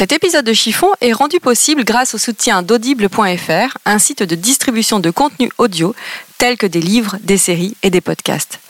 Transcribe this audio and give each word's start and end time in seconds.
Cet 0.00 0.12
épisode 0.12 0.46
de 0.46 0.54
Chiffon 0.54 0.88
est 1.02 1.12
rendu 1.12 1.40
possible 1.40 1.84
grâce 1.84 2.14
au 2.14 2.18
soutien 2.18 2.62
d'audible.fr, 2.62 3.76
un 3.84 3.98
site 3.98 4.22
de 4.22 4.34
distribution 4.34 4.98
de 4.98 5.10
contenu 5.10 5.50
audio 5.58 5.94
tels 6.38 6.56
que 6.56 6.66
des 6.66 6.80
livres, 6.80 7.18
des 7.20 7.36
séries 7.36 7.76
et 7.82 7.90
des 7.90 8.00
podcasts. 8.00 8.60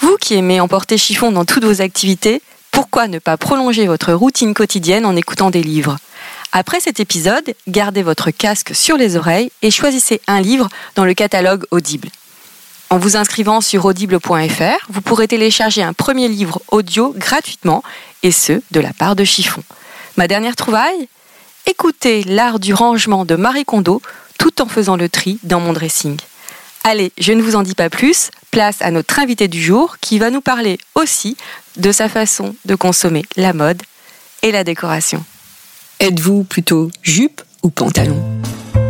Vous 0.00 0.16
qui 0.18 0.32
aimez 0.32 0.60
emporter 0.60 0.96
Chiffon 0.96 1.30
dans 1.30 1.44
toutes 1.44 1.66
vos 1.66 1.82
activités, 1.82 2.40
pourquoi 2.70 3.06
ne 3.06 3.18
pas 3.18 3.36
prolonger 3.36 3.86
votre 3.86 4.14
routine 4.14 4.54
quotidienne 4.54 5.04
en 5.04 5.14
écoutant 5.14 5.50
des 5.50 5.62
livres? 5.62 5.98
Après 6.52 6.80
cet 6.80 7.00
épisode, 7.00 7.52
gardez 7.66 8.02
votre 8.02 8.30
casque 8.30 8.74
sur 8.74 8.96
les 8.96 9.16
oreilles 9.16 9.50
et 9.60 9.70
choisissez 9.70 10.22
un 10.26 10.40
livre 10.40 10.70
dans 10.94 11.04
le 11.04 11.12
catalogue 11.12 11.66
Audible. 11.70 12.08
En 12.88 12.96
vous 12.96 13.18
inscrivant 13.18 13.60
sur 13.60 13.84
audible.fr, 13.84 14.86
vous 14.88 15.02
pourrez 15.02 15.28
télécharger 15.28 15.82
un 15.82 15.92
premier 15.92 16.28
livre 16.28 16.62
audio 16.68 17.12
gratuitement, 17.14 17.82
et 18.22 18.32
ce, 18.32 18.62
de 18.70 18.80
la 18.80 18.94
part 18.94 19.16
de 19.16 19.24
Chiffon. 19.24 19.62
Ma 20.18 20.26
dernière 20.26 20.56
trouvaille 20.56 21.08
Écoutez 21.64 22.24
l'art 22.24 22.58
du 22.58 22.74
rangement 22.74 23.24
de 23.24 23.36
Marie 23.36 23.64
Kondo 23.64 24.02
tout 24.36 24.60
en 24.60 24.66
faisant 24.66 24.96
le 24.96 25.08
tri 25.08 25.38
dans 25.44 25.60
mon 25.60 25.72
dressing. 25.72 26.16
Allez, 26.82 27.12
je 27.18 27.32
ne 27.32 27.40
vous 27.40 27.54
en 27.54 27.62
dis 27.62 27.76
pas 27.76 27.88
plus, 27.88 28.32
place 28.50 28.78
à 28.80 28.90
notre 28.90 29.20
invité 29.20 29.46
du 29.46 29.62
jour 29.62 29.98
qui 30.00 30.18
va 30.18 30.30
nous 30.30 30.40
parler 30.40 30.78
aussi 30.96 31.36
de 31.76 31.92
sa 31.92 32.08
façon 32.08 32.56
de 32.64 32.74
consommer 32.74 33.22
la 33.36 33.52
mode 33.52 33.80
et 34.42 34.50
la 34.50 34.64
décoration. 34.64 35.24
Êtes-vous 36.00 36.42
plutôt 36.42 36.90
jupe 37.00 37.40
ou 37.62 37.70
pantalon? 37.70 38.20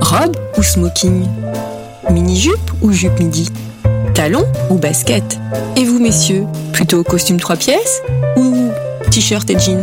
Robe 0.01 0.35
ou 0.57 0.63
smoking? 0.63 1.29
Mini-jupe 2.09 2.73
ou 2.81 2.91
jupe 2.91 3.21
midi? 3.21 3.51
Talon 4.15 4.51
ou 4.71 4.79
basket? 4.79 5.39
Et 5.77 5.85
vous 5.85 5.99
messieurs, 5.99 6.47
plutôt 6.73 7.05
costume 7.05 7.39
trois 7.39 7.57
pièces 7.57 8.01
ou 8.37 8.71
t-shirt 9.11 9.51
et 9.51 9.59
jean 9.59 9.83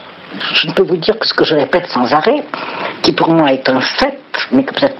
je 0.53 0.67
ne 0.67 0.73
peux 0.73 0.83
vous 0.83 0.97
dire 0.97 1.17
que 1.19 1.27
ce 1.27 1.33
que 1.33 1.43
je 1.43 1.55
répète 1.55 1.87
sans 1.87 2.11
arrêt, 2.13 2.43
qui 3.01 3.11
pour 3.11 3.29
moi 3.29 3.51
est 3.51 3.67
un 3.69 3.81
fait, 3.81 4.19
mais 4.51 4.63
que 4.63 4.73
peut-être 4.73 4.95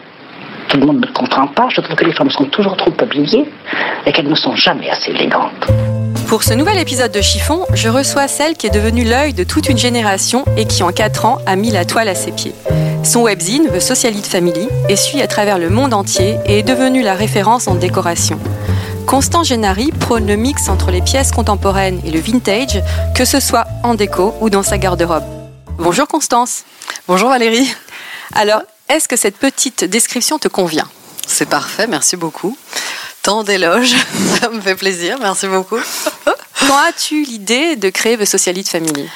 tout 0.67 0.77
le 0.77 0.85
monde 0.85 1.01
ne 1.01 1.11
comprend 1.11 1.47
pas, 1.47 1.67
je 1.69 1.81
trouve 1.81 1.95
que 1.95 2.05
les 2.05 2.13
femmes 2.13 2.29
sont 2.29 2.45
toujours 2.45 2.77
trop 2.77 2.93
habillées 2.99 3.45
et 4.05 4.11
qu'elles 4.11 4.29
ne 4.29 4.35
sont 4.35 4.55
jamais 4.55 4.89
assez 4.89 5.11
élégantes. 5.11 5.67
Pour 6.27 6.43
ce 6.43 6.53
nouvel 6.53 6.77
épisode 6.77 7.11
de 7.11 7.19
Chiffon, 7.19 7.65
je 7.73 7.89
reçois 7.89 8.29
celle 8.29 8.53
qui 8.53 8.65
est 8.65 8.73
devenue 8.73 9.03
l'œil 9.03 9.33
de 9.33 9.43
toute 9.43 9.67
une 9.67 9.77
génération 9.77 10.45
et 10.55 10.65
qui 10.65 10.81
en 10.81 10.93
4 10.93 11.25
ans 11.25 11.39
a 11.45 11.57
mis 11.57 11.71
la 11.71 11.83
toile 11.83 12.07
à 12.07 12.15
ses 12.15 12.31
pieds. 12.31 12.55
Son 13.03 13.23
webzine, 13.23 13.67
The 13.67 13.81
Socialite 13.81 14.27
Family, 14.27 14.69
essuie 14.87 15.21
à 15.21 15.27
travers 15.27 15.57
le 15.57 15.69
monde 15.69 15.93
entier 15.93 16.37
et 16.45 16.59
est 16.59 16.63
devenue 16.63 17.01
la 17.01 17.15
référence 17.15 17.67
en 17.67 17.75
décoration. 17.75 18.39
Constant 19.05 19.43
Gennari 19.43 19.91
prône 19.91 20.27
le 20.27 20.35
mix 20.35 20.69
entre 20.69 20.91
les 20.91 21.01
pièces 21.01 21.31
contemporaines 21.31 22.01
et 22.05 22.11
le 22.11 22.19
vintage, 22.19 22.81
que 23.15 23.25
ce 23.25 23.39
soit 23.39 23.65
en 23.83 23.95
déco 23.95 24.33
ou 24.39 24.49
dans 24.49 24.63
sa 24.63 24.77
garde-robe. 24.77 25.23
Bonjour 25.77 26.07
Constance. 26.07 26.63
Bonjour 27.07 27.29
Valérie. 27.29 27.73
Alors, 28.33 28.61
est-ce 28.89 29.07
que 29.07 29.15
cette 29.15 29.37
petite 29.37 29.83
description 29.83 30.39
te 30.39 30.47
convient? 30.47 30.87
C'est 31.27 31.49
parfait, 31.49 31.87
merci 31.87 32.15
beaucoup. 32.15 32.57
Tant 33.23 33.43
d'éloges, 33.43 33.95
ça 34.41 34.49
me 34.49 34.61
fait 34.61 34.75
plaisir, 34.75 35.17
merci 35.19 35.47
beaucoup. 35.47 35.79
Quand 36.67 36.77
as-tu 36.77 37.23
l'idée 37.23 37.75
de 37.75 37.89
créer 37.89 38.17
The 38.17 38.25
Socialite 38.25 38.69
Family? 38.69 39.09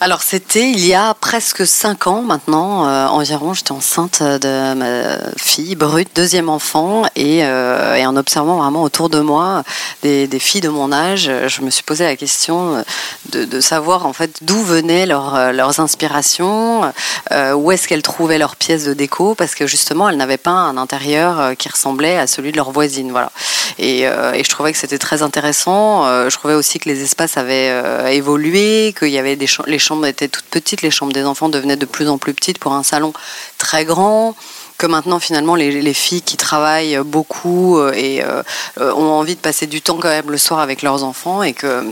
Alors 0.00 0.22
c'était 0.22 0.70
il 0.70 0.86
y 0.86 0.94
a 0.94 1.12
presque 1.14 1.66
cinq 1.66 2.06
ans 2.06 2.22
maintenant 2.22 2.86
euh, 2.86 3.06
environ. 3.08 3.52
J'étais 3.52 3.72
enceinte 3.72 4.22
de 4.22 4.74
ma 4.74 5.18
fille 5.36 5.74
brute, 5.74 6.10
deuxième 6.14 6.48
enfant, 6.48 7.02
et, 7.16 7.44
euh, 7.44 8.04
en 8.04 8.16
observant 8.16 8.58
vraiment 8.58 8.84
autour 8.84 9.10
de 9.10 9.18
moi 9.18 9.64
des, 10.02 10.28
filles 10.38 10.60
de 10.60 10.68
mon 10.68 10.92
âge, 10.92 11.30
je 11.48 11.62
me 11.62 11.70
suis 11.70 11.82
posé 11.82 12.04
la 12.04 12.14
question 12.14 12.84
de, 13.30 13.60
savoir 13.60 14.06
en 14.06 14.12
fait 14.12 14.38
d'où 14.42 14.62
venaient 14.62 15.04
leur, 15.04 15.52
leurs 15.52 15.80
inspirations, 15.80 16.92
euh, 17.32 17.52
où 17.54 17.72
est-ce 17.72 17.88
qu'elles 17.88 18.02
trouvaient 18.02 18.38
leurs 18.38 18.54
pièces 18.54 18.84
de 18.84 18.94
déco, 18.94 19.34
parce 19.34 19.56
que 19.56 19.66
justement 19.66 20.08
elles 20.08 20.16
n'avaient 20.16 20.36
pas 20.36 20.50
un 20.50 20.76
intérieur 20.76 21.56
qui 21.58 21.68
ressemblait 21.68 22.16
à 22.16 22.28
celui 22.28 22.52
de 22.52 22.56
leur 22.56 22.70
voisine, 22.70 23.10
voilà. 23.10 23.32
Et, 23.78 24.02
et 24.02 24.44
je 24.44 24.48
trouvais 24.48 24.72
que 24.72 24.78
c'était 24.78 24.98
très 24.98 25.22
intéressant. 25.22 26.04
je 26.28 26.36
trouvais 26.36 26.54
aussi 26.54 26.78
que 26.78 26.88
les 26.88 27.02
espaces 27.02 27.36
avaient 27.36 28.14
évolué, 28.14 28.94
qu'il 28.96 29.08
y 29.08 29.18
avait 29.18 29.36
des 29.36 29.48
les 29.66 29.78
chambres 29.88 30.06
étaient 30.06 30.28
toutes 30.28 30.46
petites, 30.46 30.82
les 30.82 30.90
chambres 30.90 31.12
des 31.12 31.24
enfants 31.24 31.48
devenaient 31.48 31.76
de 31.76 31.86
plus 31.86 32.08
en 32.08 32.18
plus 32.18 32.34
petites 32.34 32.58
pour 32.58 32.72
un 32.72 32.82
salon 32.82 33.12
très 33.58 33.84
grand 33.84 34.34
que 34.76 34.86
maintenant 34.86 35.18
finalement 35.18 35.56
les, 35.56 35.82
les, 35.82 35.94
filles 35.94 36.22
qui 36.22 36.36
travaillent 36.36 36.98
beaucoup 37.04 37.80
et 37.88 38.22
euh, 38.22 38.42
ont 38.78 39.10
envie 39.10 39.34
de 39.34 39.40
passer 39.40 39.66
du 39.66 39.82
temps 39.82 39.98
quand 40.00 40.08
même 40.08 40.30
le 40.30 40.38
soir 40.38 40.60
avec 40.60 40.82
leurs 40.82 41.02
enfants 41.02 41.42
et 41.42 41.52
que 41.52 41.84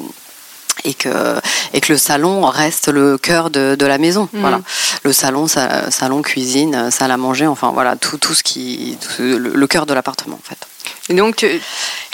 et 0.84 0.94
que, 0.94 1.40
et 1.72 1.80
que 1.80 1.92
le 1.92 1.98
salon 1.98 2.44
reste 2.44 2.88
le 2.88 3.18
cœur 3.18 3.50
de, 3.50 3.74
de 3.74 3.86
la 3.86 3.98
maison. 3.98 4.28
Mmh. 4.32 4.40
Voilà. 4.40 4.60
Le 5.02 5.12
salon, 5.12 5.46
sa, 5.46 5.90
salon, 5.90 6.22
cuisine, 6.22 6.90
salle 6.90 7.10
à 7.10 7.16
manger, 7.16 7.46
enfin 7.46 7.72
voilà, 7.72 7.96
tout, 7.96 8.18
tout 8.18 8.34
ce 8.34 8.42
qui. 8.42 8.96
Tout, 9.00 9.22
le, 9.22 9.38
le 9.38 9.66
cœur 9.66 9.86
de 9.86 9.94
l'appartement 9.94 10.36
en 10.36 10.48
fait. 10.48 10.58
Et 11.08 11.14
donc, 11.14 11.36
tu... 11.36 11.60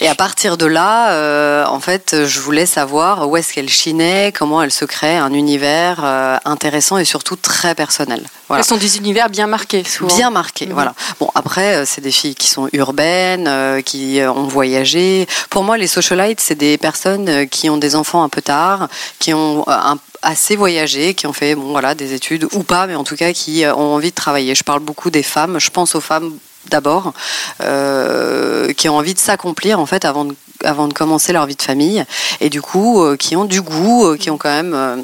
et 0.01 0.07
à 0.07 0.13
partir 0.13 0.55
de 0.57 0.67
là, 0.67 1.11
euh, 1.11 1.65
en 1.65 1.79
fait, 1.79 2.25
je 2.25 2.39
voulais 2.39 2.67
savoir 2.67 3.27
où 3.27 3.35
est-ce 3.37 3.53
qu'elle 3.53 3.69
chinait, 3.69 4.31
comment 4.31 4.61
elle 4.61 4.71
se 4.71 4.85
crée 4.85 5.17
un 5.17 5.33
univers 5.33 6.01
euh, 6.03 6.37
intéressant 6.45 6.97
et 6.97 7.05
surtout 7.05 7.35
très 7.35 7.73
personnel. 7.73 8.23
Voilà. 8.47 8.63
Ce 8.63 8.69
sont 8.69 8.77
des 8.77 8.97
univers 8.97 9.29
bien 9.29 9.47
marqués, 9.47 9.83
souvent. 9.83 10.15
Bien 10.15 10.29
marqués, 10.29 10.67
mmh. 10.67 10.73
voilà. 10.73 10.93
Bon, 11.19 11.29
après, 11.33 11.77
euh, 11.77 11.85
c'est 11.87 12.01
des 12.01 12.11
filles 12.11 12.35
qui 12.35 12.47
sont 12.47 12.69
urbaines, 12.71 13.47
euh, 13.47 13.81
qui 13.81 14.19
ont 14.21 14.47
voyagé. 14.47 15.27
Pour 15.49 15.63
moi, 15.63 15.77
les 15.77 15.87
socialites, 15.87 16.39
c'est 16.39 16.55
des 16.55 16.77
personnes 16.77 17.47
qui 17.49 17.71
ont 17.71 17.77
des 17.77 17.95
enfants 17.95 18.23
un 18.23 18.29
peu 18.29 18.43
tard, 18.43 18.89
qui 19.17 19.33
ont 19.33 19.63
un 19.67 19.97
assez 20.21 20.55
voyagé, 20.55 21.15
qui 21.15 21.27
ont 21.27 21.33
fait 21.33 21.53
bon 21.53 21.71
voilà 21.71 21.95
des 21.95 22.13
études 22.13 22.47
ou 22.53 22.63
pas, 22.63 22.87
mais 22.87 22.95
en 22.95 23.03
tout 23.03 23.17
cas 23.17 23.33
qui 23.33 23.65
ont 23.65 23.95
envie 23.95 24.11
de 24.11 24.15
travailler. 24.15 24.55
Je 24.55 24.63
parle 24.63 24.79
beaucoup 24.79 25.09
des 25.09 25.23
femmes. 25.23 25.59
Je 25.59 25.69
pense 25.69 25.95
aux 25.95 26.01
femmes 26.01 26.37
d'abord, 26.69 27.13
euh, 27.61 28.73
qui 28.73 28.89
ont 28.89 28.97
envie 28.97 29.13
de 29.13 29.19
s'accomplir 29.19 29.79
en 29.79 29.85
fait 29.85 30.05
avant 30.05 30.25
de, 30.25 30.35
avant 30.63 30.87
de 30.87 30.93
commencer 30.93 31.33
leur 31.33 31.45
vie 31.45 31.55
de 31.55 31.61
famille, 31.61 32.05
et 32.41 32.49
du 32.49 32.61
coup 32.61 33.03
euh, 33.03 33.15
qui 33.17 33.35
ont 33.35 33.45
du 33.45 33.61
goût, 33.61 34.05
euh, 34.05 34.17
qui 34.17 34.29
ont 34.29 34.37
quand 34.37 34.49
même 34.49 35.03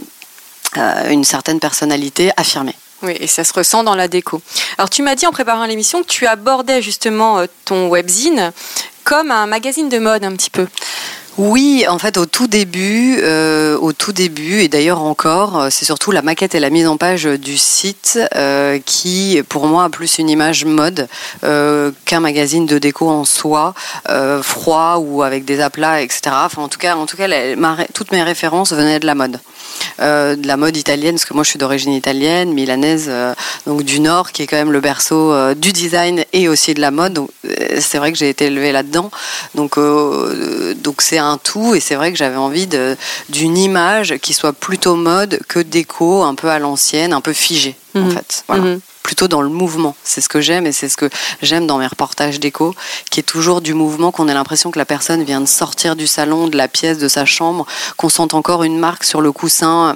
une 1.09 1.24
certaine 1.24 1.59
personnalité 1.59 2.31
affirmée. 2.38 2.75
Oui, 3.01 3.16
et 3.19 3.28
ça 3.28 3.44
se 3.44 3.54
ressent 3.54 3.84
dans 3.84 3.95
la 3.95 4.07
déco. 4.07 4.42
Alors 4.78 4.89
tu 4.89 5.01
m'as 5.01 5.16
dit 5.16 5.25
en 5.25 5.31
préparant 5.31 5.66
l'émission 5.66 6.01
que 6.04 6.07
tu 6.07 6.28
abordais 6.28 6.81
justement 6.81 7.44
ton 7.66 7.88
webzine 7.88 8.51
comme 9.04 9.31
un 9.31 9.48
magazine 9.48 9.89
de 9.89 9.98
mode 9.98 10.24
un 10.24 10.36
petit 10.36 10.51
peu. 10.51 10.68
Oui, 11.41 11.86
en 11.88 11.97
fait, 12.00 12.18
au 12.18 12.25
tout 12.25 12.47
début, 12.47 13.18
euh, 13.21 13.77
au 13.77 13.94
tout 13.94 14.12
début, 14.12 14.59
et 14.59 14.68
d'ailleurs 14.68 15.01
encore, 15.01 15.68
c'est 15.69 15.86
surtout 15.86 16.12
la 16.12 16.21
maquette 16.21 16.53
et 16.53 16.59
la 16.59 16.69
mise 16.69 16.86
en 16.86 16.97
page 16.97 17.24
du 17.24 17.57
site 17.57 18.19
euh, 18.36 18.77
qui, 18.86 19.41
pour 19.47 19.65
moi, 19.68 19.86
a 19.86 19.89
plus 19.89 20.18
une 20.18 20.30
image 20.30 20.65
mode 20.65 21.07
euh, 21.45 21.91
qu'un 22.03 22.19
magazine 22.19 22.65
de 22.65 22.77
déco 22.77 23.07
en 23.07 23.24
soi, 23.24 23.74
euh, 24.09 24.44
froid 24.44 24.97
ou 24.97 25.24
avec 25.24 25.45
des 25.45 25.62
aplats, 25.62 26.01
etc. 26.01 26.24
En 26.57 26.68
tout 26.68 26.77
cas, 26.77 26.97
en 26.97 27.06
tout 27.06 27.15
toutes 27.94 28.12
mes 28.12 28.24
références 28.24 28.74
venaient 28.74 29.00
de 29.00 29.06
la 29.06 29.15
mode. 29.15 29.39
De 30.00 30.48
la 30.48 30.58
mode 30.58 30.78
italienne, 30.78 31.16
parce 31.16 31.26
que 31.26 31.34
moi 31.34 31.44
je 31.44 31.50
suis 31.50 31.60
d'origine 31.60 31.94
italienne, 31.94 32.54
milanaise, 32.54 33.12
donc 33.66 33.84
du 33.84 34.00
Nord, 34.00 34.31
qui 34.31 34.44
est 34.44 34.48
quand 34.48 34.58
même 34.58 34.72
le 34.72 34.80
berceau 34.80 35.34
du 35.56 35.74
design 35.74 36.24
et 36.34 36.48
aussi 36.48 36.74
de 36.74 36.81
la 36.81 36.92
mode. 36.92 37.14
Donc 37.14 37.30
c'est 37.80 37.98
vrai 37.98 38.12
que 38.12 38.18
j'ai 38.18 38.30
été 38.30 38.46
élevée 38.46 38.72
là-dedans. 38.72 39.12
Donc 39.56 39.78
donc 39.78 41.02
c'est 41.02 41.18
un 41.18 41.38
tout, 41.38 41.76
et 41.76 41.80
c'est 41.80 41.96
vrai 41.96 42.12
que 42.12 42.18
j'avais 42.18 42.38
envie 42.38 42.68
d'une 43.30 43.58
image 43.58 44.18
qui 44.18 44.34
soit 44.34 44.54
plutôt 44.54 44.96
mode 44.96 45.40
que 45.48 45.60
déco, 45.60 46.24
un 46.24 46.36
peu 46.36 46.50
à 46.50 46.60
l'ancienne, 46.60 47.14
un 47.14 47.22
peu 47.22 47.34
figée 47.34 47.75
en 47.96 48.02
mhm. 48.02 48.12
fait. 48.12 48.44
Voilà. 48.48 48.64
Mhm 48.64 48.80
plutôt 49.10 49.28
dans 49.28 49.42
le 49.42 49.50
mouvement. 49.50 49.96
C'est 50.04 50.22
ce 50.22 50.30
que 50.30 50.40
j'aime 50.40 50.68
et 50.68 50.72
c'est 50.72 50.88
ce 50.88 50.96
que 50.96 51.10
j'aime 51.42 51.66
dans 51.66 51.80
mes 51.80 51.88
reportages 51.88 52.40
d'écho, 52.40 52.76
qui 53.10 53.20
est 53.20 53.24
toujours 53.24 53.60
du 53.60 53.74
mouvement, 53.74 54.12
qu'on 54.12 54.28
ait 54.28 54.36
l'impression 54.36 54.70
que 54.70 54.78
la 54.78 54.86
personne 54.86 55.24
vient 55.24 55.42
de 55.42 55.48
sortir 55.48 55.96
du 55.96 56.06
salon, 56.06 56.48
de 56.48 56.56
la 56.56 56.68
pièce, 56.68 57.00
de 57.00 57.08
sa 57.08 57.26
chambre, 57.26 57.66
qu'on 57.98 58.10
sente 58.10 58.36
encore 58.36 58.62
une 58.62 58.78
marque 58.78 59.04
sur 59.04 59.22
le 59.22 59.32
coussin 59.32 59.96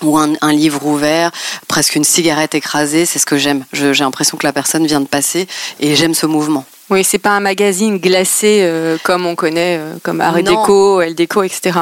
ou 0.00 0.16
un, 0.16 0.32
livre 0.50 0.86
ouvert, 0.86 1.30
presque 1.66 1.94
une 1.94 2.04
cigarette 2.04 2.54
écrasée, 2.54 3.04
c'est 3.04 3.18
ce 3.18 3.26
que 3.26 3.36
j'aime. 3.36 3.66
J'ai 3.74 3.92
l'impression 3.92 4.38
que 4.38 4.46
la 4.46 4.54
personne 4.54 4.86
vient 4.86 5.02
de 5.02 5.08
passer 5.08 5.46
et 5.78 5.94
j'aime 5.94 6.14
ce 6.14 6.24
mouvement. 6.24 6.64
Oui, 6.88 7.04
c'est 7.04 7.18
pas 7.18 7.32
un 7.32 7.40
magazine 7.40 7.98
glacé 7.98 8.60
euh, 8.62 8.96
comme 9.02 9.26
on 9.26 9.34
connaît, 9.34 9.76
euh, 9.78 9.96
comme 10.02 10.22
Arrêt 10.22 10.42
Déco, 10.42 11.02
Elle 11.02 11.14
Déco, 11.14 11.42
etc 11.42 11.80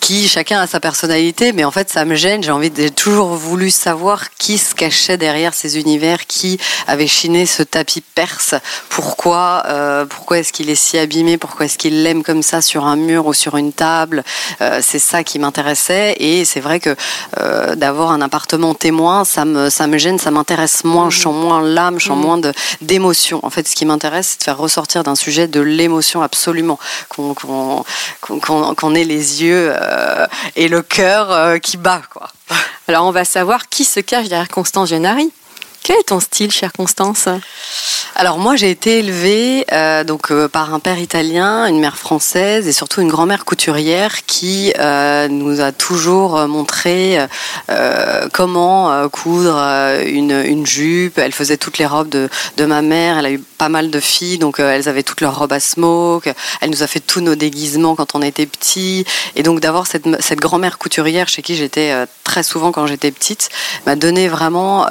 qui 0.00 0.28
chacun 0.28 0.60
a 0.60 0.66
sa 0.66 0.80
personnalité, 0.80 1.52
mais 1.52 1.64
en 1.64 1.70
fait 1.70 1.90
ça 1.90 2.04
me 2.04 2.14
gêne. 2.14 2.42
J'ai 2.42 2.50
envie, 2.50 2.72
j'ai 2.76 2.90
toujours 2.90 3.34
voulu 3.34 3.70
savoir 3.70 4.34
qui 4.38 4.58
se 4.58 4.74
cachait 4.74 5.16
derrière 5.16 5.54
ces 5.54 5.78
univers, 5.78 6.26
qui 6.26 6.58
avait 6.86 7.06
chiné 7.06 7.46
ce 7.46 7.62
tapis 7.62 8.02
perse. 8.02 8.54
Pourquoi, 8.88 9.62
euh, 9.66 10.06
pourquoi 10.06 10.38
est-ce 10.38 10.52
qu'il 10.52 10.70
est 10.70 10.74
si 10.74 10.98
abîmé? 10.98 11.38
Pourquoi 11.38 11.66
est-ce 11.66 11.78
qu'il 11.78 12.02
l'aime 12.02 12.22
comme 12.22 12.42
ça 12.42 12.62
sur 12.62 12.84
un 12.84 12.96
mur 12.96 13.26
ou 13.26 13.34
sur 13.34 13.56
une 13.56 13.72
table? 13.72 14.24
Euh, 14.60 14.80
C'est 14.82 14.98
ça 14.98 15.24
qui 15.24 15.38
m'intéressait. 15.38 16.16
Et 16.18 16.44
c'est 16.44 16.60
vrai 16.60 16.80
que 16.80 16.94
euh, 17.38 17.74
d'avoir 17.74 18.10
un 18.10 18.20
appartement 18.20 18.74
témoin, 18.74 19.24
ça 19.24 19.44
me, 19.44 19.70
ça 19.70 19.86
me 19.86 19.98
gêne, 19.98 20.18
ça 20.18 20.30
m'intéresse 20.30 20.84
moins. 20.84 21.10
Je 21.10 21.20
sens 21.20 21.34
moins 21.34 21.62
l'âme, 21.62 21.98
je 21.98 22.06
sens 22.06 22.18
mmh. 22.18 22.20
moins 22.20 22.38
de, 22.38 22.52
d'émotion. 22.80 23.40
En 23.42 23.50
fait, 23.50 23.66
ce 23.68 23.74
qui 23.74 23.86
m'intéresse, 23.86 24.30
c'est 24.30 24.38
de 24.40 24.44
faire 24.44 24.58
ressortir 24.58 25.02
d'un 25.02 25.14
sujet 25.14 25.48
de 25.48 25.60
l'émotion 25.60 26.22
absolument, 26.22 26.78
qu'on, 27.08 27.34
qu'on, 27.34 27.84
qu'on, 28.20 28.74
qu'on 28.74 28.94
ait 28.94 29.04
les 29.04 29.42
yeux 29.42 29.72
et 30.56 30.68
le 30.68 30.82
cœur 30.82 31.30
euh, 31.30 31.58
qui 31.58 31.76
bat. 31.76 32.02
Quoi. 32.10 32.28
Alors 32.88 33.06
on 33.06 33.10
va 33.10 33.24
savoir 33.24 33.68
qui 33.68 33.84
se 33.84 34.00
cache 34.00 34.28
derrière 34.28 34.48
Constance 34.48 34.90
Gennari. 34.90 35.32
Quel 35.84 35.96
est 35.96 36.04
ton 36.04 36.18
style, 36.18 36.50
chère 36.50 36.72
Constance? 36.72 37.28
Alors 38.16 38.38
moi 38.38 38.56
j'ai 38.56 38.70
été 38.70 39.00
élevée 39.00 39.66
euh, 39.72 40.02
donc 40.02 40.30
euh, 40.30 40.48
par 40.48 40.72
un 40.72 40.78
père 40.78 40.98
italien, 40.98 41.66
une 41.66 41.80
mère 41.80 41.98
française 41.98 42.68
et 42.68 42.72
surtout 42.72 43.02
une 43.02 43.08
grand-mère 43.08 43.44
couturière 43.44 44.24
qui 44.24 44.72
euh, 44.78 45.28
nous 45.28 45.60
a 45.60 45.72
toujours 45.72 46.46
montré 46.48 47.18
comment 48.32 49.08
coudre 49.10 49.56
une, 50.06 50.30
une, 50.30 50.64
jupe. 50.64 51.18
Elle 51.18 51.32
faisait 51.32 51.56
toutes 51.58 51.76
les 51.78 51.86
robes 51.86 52.08
de, 52.08 52.28
de, 52.56 52.64
ma 52.64 52.80
mère. 52.80 53.18
Elle 53.18 53.26
a 53.26 53.30
eu 53.32 53.38
pas 53.38 53.68
mal 53.68 53.90
de 53.90 54.00
filles 54.00 54.38
donc 54.38 54.60
elles 54.60 54.88
avaient 54.88 55.02
toutes 55.02 55.20
leurs 55.20 55.38
robes 55.38 55.52
à 55.52 55.60
smoke. 55.60 56.32
Elle 56.62 56.70
nous 56.70 56.82
a 56.82 56.86
fait 56.86 57.00
tous 57.00 57.20
nos 57.20 57.34
déguisements 57.34 57.94
quand 57.94 58.14
on 58.14 58.22
était 58.22 58.46
petits 58.46 59.04
et 59.36 59.42
donc 59.42 59.60
d'avoir 59.60 59.86
cette, 59.86 60.06
cette 60.22 60.40
grand-mère 60.40 60.78
couturière 60.78 61.28
chez 61.28 61.42
qui 61.42 61.56
j'étais 61.56 61.92
très 62.22 62.42
souvent 62.42 62.72
quand 62.72 62.86
j'étais 62.86 63.10
petite 63.10 63.50
m'a 63.86 63.96
donné 63.96 64.28
vraiment 64.28 64.86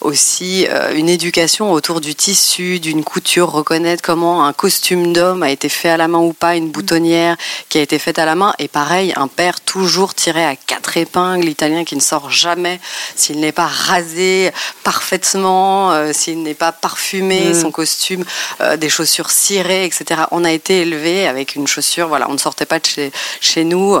aussi 0.00 0.66
une 0.94 1.08
éducation 1.08 1.72
autour 1.72 2.00
du 2.00 2.14
tissu, 2.14 2.80
d'une 2.80 3.04
couture, 3.04 3.50
reconnaître 3.50 4.02
comment 4.02 4.44
un 4.46 4.52
costume 4.52 5.12
d'homme 5.12 5.42
a 5.42 5.50
été 5.50 5.68
fait 5.68 5.88
à 5.88 5.96
la 5.96 6.08
main 6.08 6.18
ou 6.18 6.32
pas, 6.32 6.56
une 6.56 6.70
boutonnière 6.70 7.36
qui 7.68 7.78
a 7.78 7.82
été 7.82 7.98
faite 7.98 8.18
à 8.18 8.24
la 8.24 8.34
main. 8.34 8.54
Et 8.58 8.68
pareil, 8.68 9.12
un 9.16 9.28
père 9.28 9.60
toujours 9.60 10.14
tiré 10.14 10.44
à 10.44 10.56
quatre 10.56 10.96
épingles, 10.96 11.44
l'italien 11.44 11.84
qui 11.84 11.96
ne 11.96 12.00
sort 12.00 12.30
jamais 12.30 12.80
s'il 13.16 13.40
n'est 13.40 13.52
pas 13.52 13.66
rasé 13.66 14.50
parfaitement, 14.84 15.92
euh, 15.92 16.12
s'il 16.12 16.42
n'est 16.42 16.54
pas 16.54 16.72
parfumé, 16.72 17.50
mm. 17.50 17.54
son 17.54 17.70
costume, 17.70 18.24
euh, 18.60 18.76
des 18.76 18.88
chaussures 18.88 19.30
cirées, 19.30 19.84
etc. 19.84 20.22
On 20.30 20.44
a 20.44 20.52
été 20.52 20.82
élevé 20.82 21.26
avec 21.26 21.54
une 21.54 21.66
chaussure, 21.66 22.08
voilà, 22.08 22.28
on 22.28 22.34
ne 22.34 22.38
sortait 22.38 22.66
pas 22.66 22.78
de 22.78 22.86
chez, 22.86 23.12
chez 23.40 23.64
nous 23.64 23.98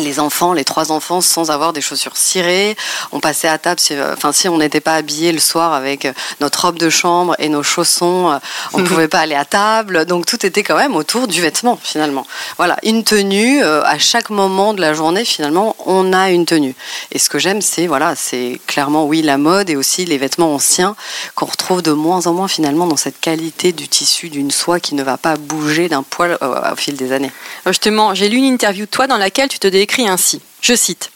les 0.00 0.20
enfants, 0.20 0.52
les 0.52 0.64
trois 0.64 0.92
enfants, 0.92 1.20
sans 1.20 1.50
avoir 1.50 1.72
des 1.72 1.80
chaussures 1.80 2.16
cirées. 2.16 2.76
On 3.12 3.20
passait 3.20 3.48
à 3.48 3.58
table, 3.58 3.80
si, 3.80 3.94
euh, 3.94 4.14
enfin 4.14 4.32
si 4.32 4.48
on 4.48 4.58
n'était 4.58 4.80
pas 4.80 4.94
habillé 4.94 5.32
le 5.32 5.38
soir 5.38 5.72
avec 5.72 6.04
euh, 6.04 6.12
notre 6.40 6.66
robe 6.66 6.78
de 6.78 6.90
chambre 6.90 7.34
et 7.38 7.48
nos 7.48 7.62
chaussons, 7.62 8.30
euh, 8.30 8.38
on 8.72 8.78
ne 8.78 8.86
pouvait 8.88 9.08
pas 9.08 9.20
aller 9.20 9.34
à 9.34 9.44
table. 9.44 10.04
Donc 10.06 10.26
tout 10.26 10.44
était 10.44 10.62
quand 10.62 10.76
même 10.76 10.96
autour 10.96 11.28
du 11.28 11.40
vêtement 11.40 11.78
finalement. 11.82 12.26
Voilà, 12.56 12.76
une 12.82 13.04
tenue 13.04 13.62
à 13.62 13.98
chaque 13.98 14.30
moment 14.30 14.74
de 14.74 14.80
la 14.80 14.94
journée 14.94 15.24
finalement, 15.24 15.76
on 15.86 16.12
a 16.12 16.30
une 16.30 16.46
tenue. 16.46 16.74
Et 17.12 17.18
ce 17.18 17.28
que 17.28 17.38
j'aime, 17.38 17.60
c'est 17.60 17.86
voilà, 17.86 18.14
c'est 18.16 18.60
clairement 18.66 19.06
oui 19.06 19.22
la 19.22 19.38
mode 19.38 19.70
et 19.70 19.76
aussi 19.76 20.04
les 20.04 20.18
vêtements 20.18 20.54
anciens 20.54 20.96
qu'on 21.34 21.46
retrouve 21.46 21.82
de 21.82 21.92
moins 21.92 22.26
en 22.26 22.32
moins 22.32 22.48
finalement 22.48 22.86
dans 22.86 22.96
cette 22.96 23.20
qualité 23.20 23.72
du 23.72 23.88
tissu 23.88 24.28
d'une 24.28 24.50
soie 24.50 24.80
qui 24.80 24.94
ne 24.94 25.02
va 25.02 25.16
pas 25.16 25.36
bouger 25.36 25.88
d'un 25.88 26.02
poil 26.02 26.38
au 26.40 26.76
fil 26.76 26.96
des 26.96 27.12
années. 27.12 27.32
Justement, 27.66 28.14
j'ai 28.14 28.28
lu 28.28 28.38
une 28.38 28.44
interview 28.44 28.84
de 28.84 28.90
toi 28.90 29.06
dans 29.06 29.16
laquelle 29.16 29.48
tu 29.48 29.58
te 29.58 29.66
écrit 29.88 30.06
ainsi, 30.06 30.42
je 30.60 30.74
cite, 30.74 31.10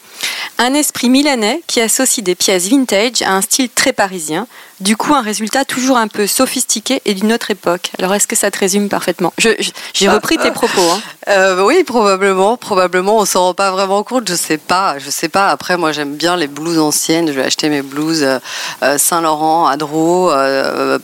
Un 0.59 0.75
esprit 0.75 1.09
milanais 1.09 1.63
qui 1.67 1.81
associe 1.81 2.23
des 2.23 2.35
pièces 2.35 2.69
vintage 2.69 3.23
à 3.23 3.33
un 3.33 3.41
style 3.41 3.69
très 3.69 3.93
parisien, 3.93 4.47
du 4.83 4.97
coup, 4.97 5.15
un 5.15 5.23
résultat 5.23 5.65
toujours 5.65 5.97
un 5.97 6.09
peu 6.09 6.27
sophistiqué 6.27 7.01
et 7.05 7.15
d'une 7.15 7.33
autre 7.33 7.53
époque. 7.53 7.93
Alors, 8.01 8.15
est-ce 8.15 8.27
que 8.27 8.35
ça 8.35 8.51
te 8.51 8.59
résume 8.59 8.89
parfaitement? 8.89 9.33
J'ai 9.39 9.55
bah, 10.07 10.15
repris 10.15 10.39
tes 10.39 10.49
euh, 10.49 10.53
propos. 10.53 10.83
Hein. 10.83 11.01
Euh, 11.29 11.65
oui, 11.65 11.85
probablement. 11.85 12.57
Probablement, 12.57 13.19
on 13.19 13.25
s'en 13.25 13.43
rend 13.43 13.55
pas 13.55 13.71
vraiment 13.71 14.03
compte. 14.03 14.29
Je 14.29 14.35
sais 14.35 14.59
pas. 14.59 14.99
Je 14.99 15.09
sais 15.09 15.29
pas. 15.29 15.51
Après, 15.51 15.77
moi, 15.77 15.93
j'aime 15.93 16.17
bien 16.17 16.37
les 16.37 16.49
blouses 16.49 16.81
anciennes. 16.81 17.29
Je 17.29 17.33
vais 17.33 17.45
acheter 17.45 17.69
mes 17.69 17.83
blouses 17.83 18.25
euh, 18.25 18.99
Saint-Laurent, 18.99 19.69
Adro, 19.69 20.33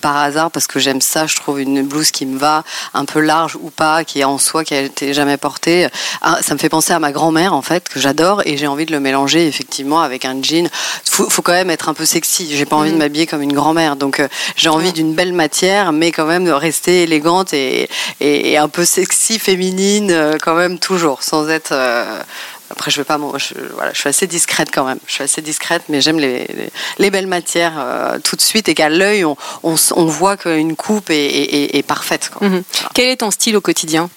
par 0.00 0.16
hasard, 0.16 0.50
parce 0.50 0.66
que 0.66 0.80
j'aime 0.80 1.00
ça. 1.00 1.28
Je 1.28 1.36
trouve 1.36 1.60
une 1.60 1.82
blouse 1.82 2.10
qui 2.10 2.26
me 2.26 2.36
va, 2.36 2.64
un 2.94 3.04
peu 3.04 3.20
large 3.20 3.54
ou 3.54 3.70
pas, 3.70 4.02
qui 4.02 4.20
est 4.20 4.24
en 4.24 4.38
soi, 4.38 4.64
qui 4.64 4.74
a 4.74 4.80
été 4.80 5.14
jamais 5.14 5.36
portée. 5.36 5.86
Ah, 6.20 6.38
ça 6.40 6.54
me 6.54 6.58
fait 6.58 6.68
penser 6.68 6.92
à 6.94 6.98
ma 6.98 7.12
grand-mère, 7.12 7.54
en 7.54 7.62
fait, 7.62 7.88
que 7.88 8.00
j'adore, 8.00 8.42
et 8.44 8.56
j'ai 8.56 8.66
envie 8.66 8.86
de 8.86 8.92
le 8.92 8.98
mélanger 9.08 9.46
effectivement 9.46 10.02
avec 10.02 10.24
un 10.24 10.42
jean. 10.42 10.68
Faut, 11.04 11.30
faut 11.30 11.42
quand 11.42 11.52
même 11.52 11.70
être 11.70 11.88
un 11.88 11.94
peu 11.94 12.04
sexy. 12.04 12.54
J'ai 12.54 12.66
pas 12.66 12.76
envie 12.76 12.90
de 12.90 12.96
mm. 12.96 12.98
m'habiller 12.98 13.26
comme 13.26 13.42
une 13.42 13.52
grand 13.52 13.72
mère 13.74 13.96
Donc 13.96 14.20
euh, 14.20 14.28
j'ai 14.56 14.68
envie 14.68 14.92
d'une 14.92 15.14
belle 15.14 15.32
matière, 15.32 15.92
mais 15.92 16.12
quand 16.12 16.26
même 16.26 16.44
de 16.44 16.52
rester 16.52 17.02
élégante 17.04 17.52
et, 17.52 17.88
un 18.58 18.68
peu 18.68 18.84
sexy, 18.84 19.38
féminine, 19.38 20.10
euh, 20.10 20.36
quand 20.40 20.54
même 20.54 20.78
toujours, 20.78 21.22
sans 21.22 21.48
être. 21.48 21.72
Euh, 21.72 22.20
après, 22.70 22.90
je 22.90 22.98
vais 23.00 23.04
pas. 23.04 23.18
Je, 23.36 23.54
voilà, 23.74 23.92
je 23.94 24.00
suis 24.00 24.08
assez 24.10 24.26
discrète 24.26 24.68
quand 24.72 24.84
même. 24.84 24.98
Je 25.06 25.12
suis 25.14 25.24
assez 25.24 25.40
discrète, 25.40 25.82
mais 25.88 26.02
j'aime 26.02 26.18
les, 26.18 26.70
les, 26.98 27.10
belles 27.10 27.26
matières 27.26 27.82
tout 28.24 28.36
de 28.36 28.42
suite 28.42 28.68
et 28.68 28.74
qu'à 28.74 28.90
l'œil, 28.90 29.24
on, 29.24 29.36
on, 29.62 30.04
voit 30.04 30.36
qu'une 30.36 30.76
coupe 30.76 31.08
est, 31.08 31.86
parfaite. 31.86 32.30
Mhm. 32.42 32.62
Quel 32.94 33.08
est 33.08 33.16
ton 33.16 33.30
style 33.30 33.56
au 33.56 33.62
quotidien? 33.62 34.10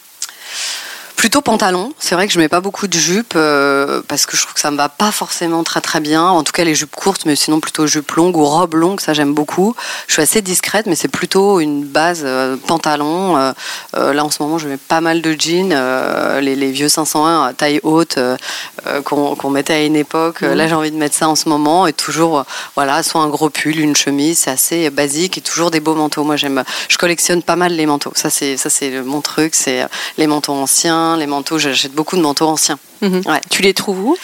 Plutôt 1.21 1.41
pantalon. 1.41 1.94
C'est 2.00 2.15
vrai 2.15 2.25
que 2.25 2.33
je 2.33 2.39
mets 2.39 2.50
pas 2.50 2.62
beaucoup 2.62 2.88
de 2.88 2.97
jupes 2.97 3.33
euh, 3.35 4.01
parce 4.07 4.25
que 4.25 4.35
je 4.35 4.41
trouve 4.41 4.56
que 4.56 4.59
ça 4.59 4.71
me 4.71 4.77
va 4.77 4.89
pas 4.89 5.12
forcément 5.12 5.63
très 5.63 5.79
très 5.79 6.00
bien. 6.00 6.23
En 6.23 6.41
tout 6.44 6.51
cas 6.51 6.63
les 6.63 6.73
jupes 6.73 6.95
courtes, 6.95 7.27
mais 7.27 7.35
sinon 7.35 7.59
plutôt 7.59 7.85
jupes 7.85 8.13
longues 8.13 8.35
ou 8.38 8.44
robes 8.44 8.74
longues, 8.74 9.00
ça 9.00 9.13
j'aime 9.13 9.36
beaucoup. 9.36 9.75
Je 10.07 10.13
suis 10.13 10.24
assez 10.24 10.41
discrète, 10.41 10.88
mais 10.88 10.96
c'est 10.96 11.10
plutôt 11.10 11.60
une 11.60 11.86
base 11.86 12.24
euh, 12.25 12.57
pantalon. 12.65 13.38
Euh, 13.38 14.13
là 14.13 14.25
en 14.25 14.31
ce 14.31 14.41
moment, 14.41 14.57
je 14.57 14.67
mets 14.67 14.77
pas 14.77 15.00
mal 15.00 15.22
de 15.22 15.36
jeans, 15.39 15.75
les, 16.39 16.72
vieux 16.72 16.89
501 16.89 17.43
à 17.46 17.53
taille 17.53 17.81
haute 17.84 18.17
qu'on 19.05 19.50
mettait 19.51 19.74
à 19.74 19.86
une 19.86 19.98
époque. 19.98 20.41
Là 20.41 20.67
j'ai 20.67 20.74
envie 20.74 20.89
de 20.89 20.98
mettre 20.98 21.15
ça 21.15 21.29
en 21.29 21.36
ce 21.36 21.50
moment 21.50 21.86
et 21.86 21.93
toujours 21.93 22.46
voilà, 22.74 23.03
soit 23.03 23.22
un 23.22 23.29
gros 23.29 23.51
pull, 23.51 23.79
une 23.79 23.96
chemise, 23.96 24.39
c'est 24.39 24.50
assez 24.50 24.89
basique 24.89 25.38
et 25.38 25.41
toujours 25.41 25.69
des 25.69 25.81
beaux 25.81 25.93
manteaux. 25.93 26.24
Moi 26.24 26.36
j'aime, 26.36 26.63
je 26.89 26.98
collectionne 26.98 27.43
pas 27.43 27.55
mal 27.55 27.74
les 27.74 27.86
manteaux. 27.86 28.12
Ça 28.15 28.31
c'est 28.31 28.57
ça 28.57 28.72
c'est 28.72 29.03
mon 29.03 29.22
truc, 29.22 29.53
c'est 29.53 29.86
les 30.17 30.25
manteaux 30.25 30.53
anciens 30.53 31.11
les 31.15 31.27
manteaux. 31.27 31.58
J'achète 31.58 31.94
beaucoup 31.94 32.15
de 32.15 32.22
manteaux 32.22 32.48
anciens. 32.48 32.80
Mhm. 33.01 33.22
Tu 33.50 33.62
les 33.62 33.74
trouves 33.74 34.00
où? 34.00 34.18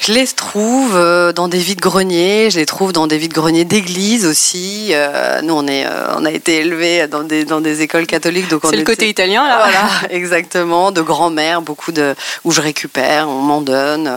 Je 0.00 0.12
les 0.12 0.26
trouve 0.26 0.96
euh, 0.96 1.32
dans 1.32 1.48
des 1.48 1.58
vides-greniers, 1.58 2.50
je 2.50 2.58
les 2.58 2.66
trouve 2.66 2.92
dans 2.92 3.06
des 3.06 3.16
vides-greniers 3.16 3.64
d'église 3.64 4.26
aussi. 4.26 4.88
Euh, 4.90 5.40
nous, 5.40 5.54
on, 5.54 5.66
est, 5.66 5.86
euh, 5.86 6.16
on 6.16 6.24
a 6.24 6.30
été 6.30 6.56
élevés 6.56 7.06
dans 7.06 7.22
des, 7.22 7.44
dans 7.44 7.60
des 7.60 7.80
écoles 7.80 8.06
catholiques. 8.06 8.46
C'est 8.64 8.76
le 8.76 8.84
côté 8.84 9.08
italien, 9.08 9.46
là 9.46 9.62
Voilà, 9.62 9.88
exactement. 10.10 10.90
De 10.90 11.00
grand-mère, 11.00 11.62
beaucoup 11.62 11.92
de. 11.92 12.14
où 12.44 12.50
je 12.50 12.60
récupère, 12.60 13.28
on 13.28 13.40
m'en 13.40 13.60
donne. 13.60 14.12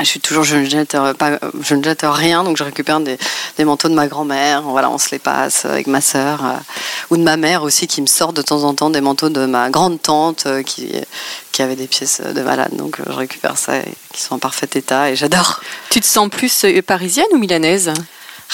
Je 0.00 0.06
suis 0.06 0.20
toujours, 0.20 0.44
je 0.44 0.56
ne 0.56 0.64
jette 0.64 0.96
je 1.62 1.74
ne 1.74 1.82
jette 1.82 2.04
rien, 2.04 2.42
donc 2.42 2.56
je 2.56 2.64
récupère 2.64 3.00
des, 3.00 3.18
manteaux 3.64 3.88
de 3.88 3.94
ma 3.94 4.06
grand-mère. 4.06 4.62
Voilà, 4.62 4.90
on 4.90 4.98
se 4.98 5.10
les 5.10 5.18
passe 5.18 5.66
avec 5.66 5.86
ma 5.86 6.00
sœur 6.00 6.44
euh, 6.44 6.54
ou 7.10 7.18
de 7.18 7.22
ma 7.22 7.36
mère 7.36 7.62
aussi, 7.62 7.86
qui 7.86 8.00
me 8.00 8.06
sort 8.06 8.32
de 8.32 8.40
temps 8.40 8.64
en 8.64 8.72
temps 8.72 8.88
des 8.88 9.02
manteaux 9.02 9.28
de 9.28 9.44
ma 9.44 9.68
grande 9.68 10.00
tante 10.00 10.44
euh, 10.46 10.62
qui 10.62 10.92
qui 11.52 11.62
avait 11.62 11.76
des 11.76 11.86
pièces 11.86 12.22
de 12.22 12.40
malade. 12.40 12.74
Donc 12.76 13.00
euh, 13.00 13.04
je 13.08 13.12
récupère 13.12 13.58
ça, 13.58 13.76
et, 13.76 13.94
qui 14.12 14.22
sont 14.22 14.36
en 14.36 14.38
parfait 14.38 14.68
état 14.74 15.10
et 15.10 15.16
j'adore. 15.16 15.60
Tu 15.90 16.00
te 16.00 16.06
sens 16.06 16.28
plus 16.30 16.64
parisienne 16.86 17.26
ou 17.32 17.38
milanaise? 17.38 17.92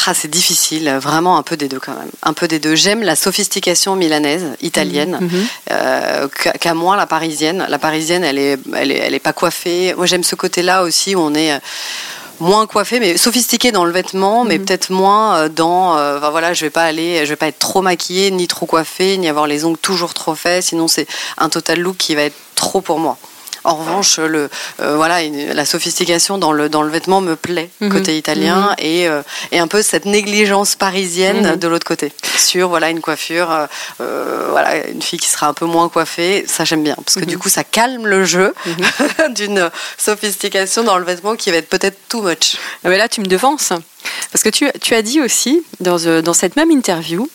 Ah, 0.05 0.13
c'est 0.15 0.29
difficile, 0.29 0.91
vraiment 1.01 1.39
un 1.39 1.43
peu 1.43 1.57
des 1.57 1.69
deux 1.69 1.81
quand 1.81 1.95
même. 1.95 2.11
Un 2.23 2.33
peu 2.35 2.47
des 2.47 2.59
deux. 2.59 2.75
J'aime 2.75 3.03
la 3.03 3.17
sophistication 3.17 3.97
milanaise, 3.97 4.45
italienne, 4.61 5.19
Mhm. 5.21 5.47
euh, 5.73 6.29
qu'à 6.61 6.75
moins 6.75 6.97
la 6.97 7.07
parisienne. 7.07 7.65
La 7.69 7.79
parisienne, 7.79 8.23
elle 8.23 8.39
est, 8.39 8.59
elle 8.75 8.91
est, 8.93 8.99
elle 8.99 9.15
est 9.15 9.19
pas 9.21 9.33
coiffée. 9.33 9.95
Moi, 9.97 10.07
j'aime 10.07 10.23
ce 10.23 10.35
côté-là 10.35 10.83
aussi 10.83 11.15
où 11.15 11.21
on 11.21 11.35
est 11.35 11.53
euh, 11.53 11.59
moins 12.41 12.67
coiffé, 12.67 13.01
mais 13.01 13.17
sophistiqué 13.17 13.73
dans 13.73 13.85
le 13.87 13.91
vêtement, 13.93 14.45
mais 14.45 14.59
peut-être 14.59 14.91
moins 14.91 15.37
euh, 15.39 15.49
dans. 15.49 15.97
euh, 15.97 16.19
voilà, 16.31 16.53
je 16.53 16.65
vais 16.67 16.71
pas 16.71 16.83
aller, 16.85 17.25
je 17.25 17.31
vais 17.31 17.37
pas 17.37 17.49
être 17.49 17.59
trop 17.59 17.81
maquillée, 17.81 18.31
ni 18.31 18.47
trop 18.47 18.67
coiffée, 18.67 19.17
ni 19.17 19.29
avoir 19.29 19.47
les 19.47 19.65
ongles 19.65 19.79
toujours 19.79 20.13
trop 20.15 20.35
faits. 20.35 20.63
Sinon, 20.65 20.89
c'est 20.89 21.07
un 21.39 21.49
total 21.49 21.81
look 21.81 21.97
qui 21.97 22.15
va 22.15 22.23
être 22.23 22.37
trop 22.55 22.83
pour 22.83 22.99
moi. 22.99 23.17
En 23.67 23.75
revanche, 23.75 24.19
le, 24.19 24.49
euh, 24.81 24.97
voilà, 24.97 25.23
une- 25.23 25.53
la 25.53 25.65
sophistication 25.65 26.39
dans 26.39 26.53
le, 26.53 26.69
dans 26.69 26.83
le 26.83 26.91
vêtement 26.91 27.21
me 27.21 27.35
plaît 27.37 27.69
Mhm. 27.81 27.91
côté 27.93 28.17
italien 28.17 28.75
et, 28.79 29.09
euh, 29.09 29.23
et 29.53 29.59
un 29.59 29.67
peu 29.69 29.83
cette 29.83 30.05
négligence 30.07 30.77
parisienne 30.77 31.51
Mhm. 31.53 31.57
de 31.57 31.69
l'autre 31.69 31.87
côté. 31.87 32.13
Sur 32.39 32.69
voilà 32.69 32.91
une 32.91 33.01
coiffure, 33.01 33.49
euh, 34.01 34.47
voilà 34.51 34.87
une 34.87 35.03
fille 35.03 35.19
qui 35.19 35.29
sera 35.29 35.49
un 35.49 35.55
peu 35.55 35.67
moins 35.67 35.89
coiffée, 35.89 36.45
ça 36.47 36.65
j'aime 36.65 36.83
bien 36.85 36.95
parce 37.05 37.15
que 37.15 37.21
Mhm. 37.21 37.27
du 37.27 37.39
coup 37.39 37.49
ça 37.49 37.65
calme 37.65 38.07
le 38.07 38.25
jeu 38.25 38.55
d'une 39.31 39.71
sophistication 39.99 40.85
dans 40.85 40.99
le 40.99 41.05
vêtement 41.05 41.35
qui 41.37 41.51
va 41.51 41.57
être 41.57 41.69
peut-être 41.69 41.99
too 42.09 42.23
much. 42.23 42.57
Ah, 42.85 42.89
Mais 42.89 42.99
là, 42.99 43.09
tu 43.09 43.21
me 43.21 43.27
devances. 43.27 43.73
Parce 44.33 44.43
que 44.45 44.49
tu, 44.51 44.71
tu 44.81 44.95
as 44.95 45.03
dit 45.03 45.21
aussi, 45.21 45.65
dans, 45.81 45.99
dans 46.23 46.33
cette 46.33 46.55
même 46.57 46.71
interview, 46.71 47.29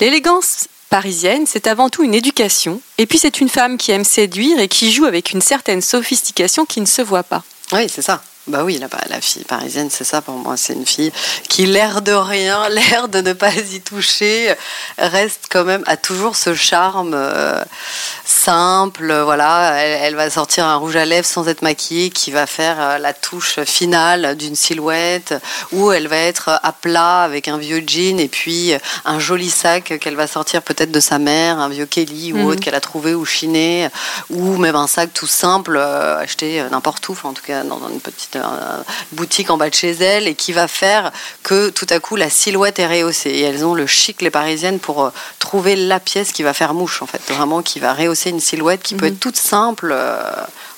l'élégance 0.00 0.66
parisienne, 0.90 1.44
c'est 1.46 1.66
avant 1.66 1.88
tout 1.88 2.04
une 2.04 2.14
éducation. 2.14 2.82
Et 2.98 3.06
puis, 3.06 3.18
c'est 3.18 3.40
une 3.40 3.48
femme 3.48 3.78
qui 3.78 3.92
aime 3.92 4.04
séduire 4.04 4.58
et 4.60 4.68
qui 4.68 4.92
joue 4.92 5.06
avec 5.06 5.32
une 5.32 5.40
certaine 5.40 5.80
sophistication 5.80 6.66
qui 6.66 6.80
ne 6.80 6.86
se 6.86 7.00
voit 7.00 7.22
pas. 7.22 7.42
Oui, 7.72 7.88
c'est 7.88 8.02
ça. 8.02 8.22
Bah 8.46 8.64
oui, 8.64 8.78
la, 8.78 8.88
la 9.08 9.20
fille 9.20 9.44
parisienne, 9.44 9.90
c'est 9.90 10.02
ça 10.02 10.22
pour 10.22 10.34
moi. 10.34 10.56
C'est 10.56 10.72
une 10.72 10.86
fille 10.86 11.12
qui, 11.48 11.66
l'air 11.66 12.00
de 12.02 12.12
rien, 12.12 12.68
l'air 12.70 13.08
de 13.08 13.20
ne 13.20 13.32
pas 13.32 13.52
y 13.54 13.80
toucher, 13.80 14.54
reste 14.98 15.42
quand 15.50 15.64
même, 15.64 15.84
a 15.86 15.96
toujours 15.96 16.34
ce 16.36 16.54
charme 16.54 17.12
euh, 17.14 17.62
simple. 18.24 19.12
Voilà, 19.22 19.74
elle, 19.76 20.00
elle 20.02 20.14
va 20.16 20.30
sortir 20.30 20.64
un 20.64 20.76
rouge 20.76 20.96
à 20.96 21.04
lèvres 21.04 21.26
sans 21.26 21.48
être 21.48 21.62
maquillée, 21.62 22.10
qui 22.10 22.30
va 22.30 22.46
faire 22.46 22.76
euh, 22.80 22.98
la 22.98 23.12
touche 23.12 23.60
finale 23.64 24.34
d'une 24.36 24.56
silhouette, 24.56 25.34
ou 25.72 25.92
elle 25.92 26.08
va 26.08 26.16
être 26.16 26.48
à 26.62 26.72
plat 26.72 27.22
avec 27.22 27.46
un 27.46 27.58
vieux 27.58 27.84
jean 27.86 28.18
et 28.18 28.28
puis 28.28 28.72
un 29.04 29.18
joli 29.20 29.50
sac 29.50 29.98
qu'elle 30.00 30.16
va 30.16 30.26
sortir 30.26 30.62
peut-être 30.62 30.90
de 30.90 31.00
sa 31.00 31.18
mère, 31.18 31.58
un 31.58 31.68
vieux 31.68 31.86
Kelly 31.86 32.32
ou 32.32 32.38
Mhm. 32.38 32.46
autre 32.46 32.60
qu'elle 32.60 32.74
a 32.74 32.80
trouvé 32.80 33.14
ou 33.14 33.24
chiné, 33.26 33.88
ou 34.30 34.56
même 34.56 34.76
un 34.76 34.86
sac 34.86 35.10
tout 35.12 35.26
simple 35.26 35.76
euh, 35.76 36.18
acheté 36.18 36.64
n'importe 36.70 37.06
où, 37.10 37.12
enfin, 37.12 37.28
en 37.28 37.32
tout 37.34 37.44
cas 37.46 37.62
dans, 37.64 37.76
dans 37.76 37.90
une 37.90 38.00
petite 38.00 38.29
euh, 38.36 38.82
boutique 39.12 39.50
en 39.50 39.56
bas 39.56 39.70
de 39.70 39.74
chez 39.74 39.90
elle, 39.92 40.28
et 40.28 40.34
qui 40.34 40.52
va 40.52 40.68
faire 40.68 41.12
que 41.42 41.70
tout 41.70 41.86
à 41.90 41.98
coup 42.00 42.16
la 42.16 42.30
silhouette 42.30 42.78
est 42.78 42.86
rehaussée. 42.86 43.30
Et 43.30 43.42
elles 43.42 43.64
ont 43.64 43.74
le 43.74 43.86
chic, 43.86 44.22
les 44.22 44.30
parisiennes, 44.30 44.78
pour 44.78 45.04
euh, 45.04 45.10
trouver 45.38 45.76
la 45.76 46.00
pièce 46.00 46.32
qui 46.32 46.42
va 46.42 46.52
faire 46.54 46.74
mouche, 46.74 47.02
en 47.02 47.06
fait, 47.06 47.20
vraiment 47.32 47.62
qui 47.62 47.80
va 47.80 47.94
rehausser 47.94 48.30
une 48.30 48.40
silhouette 48.40 48.82
qui 48.82 48.94
peut 48.94 49.06
Mhm. 49.06 49.12
être 49.14 49.20
toute 49.20 49.36
simple 49.36 49.90
euh, 49.92 50.20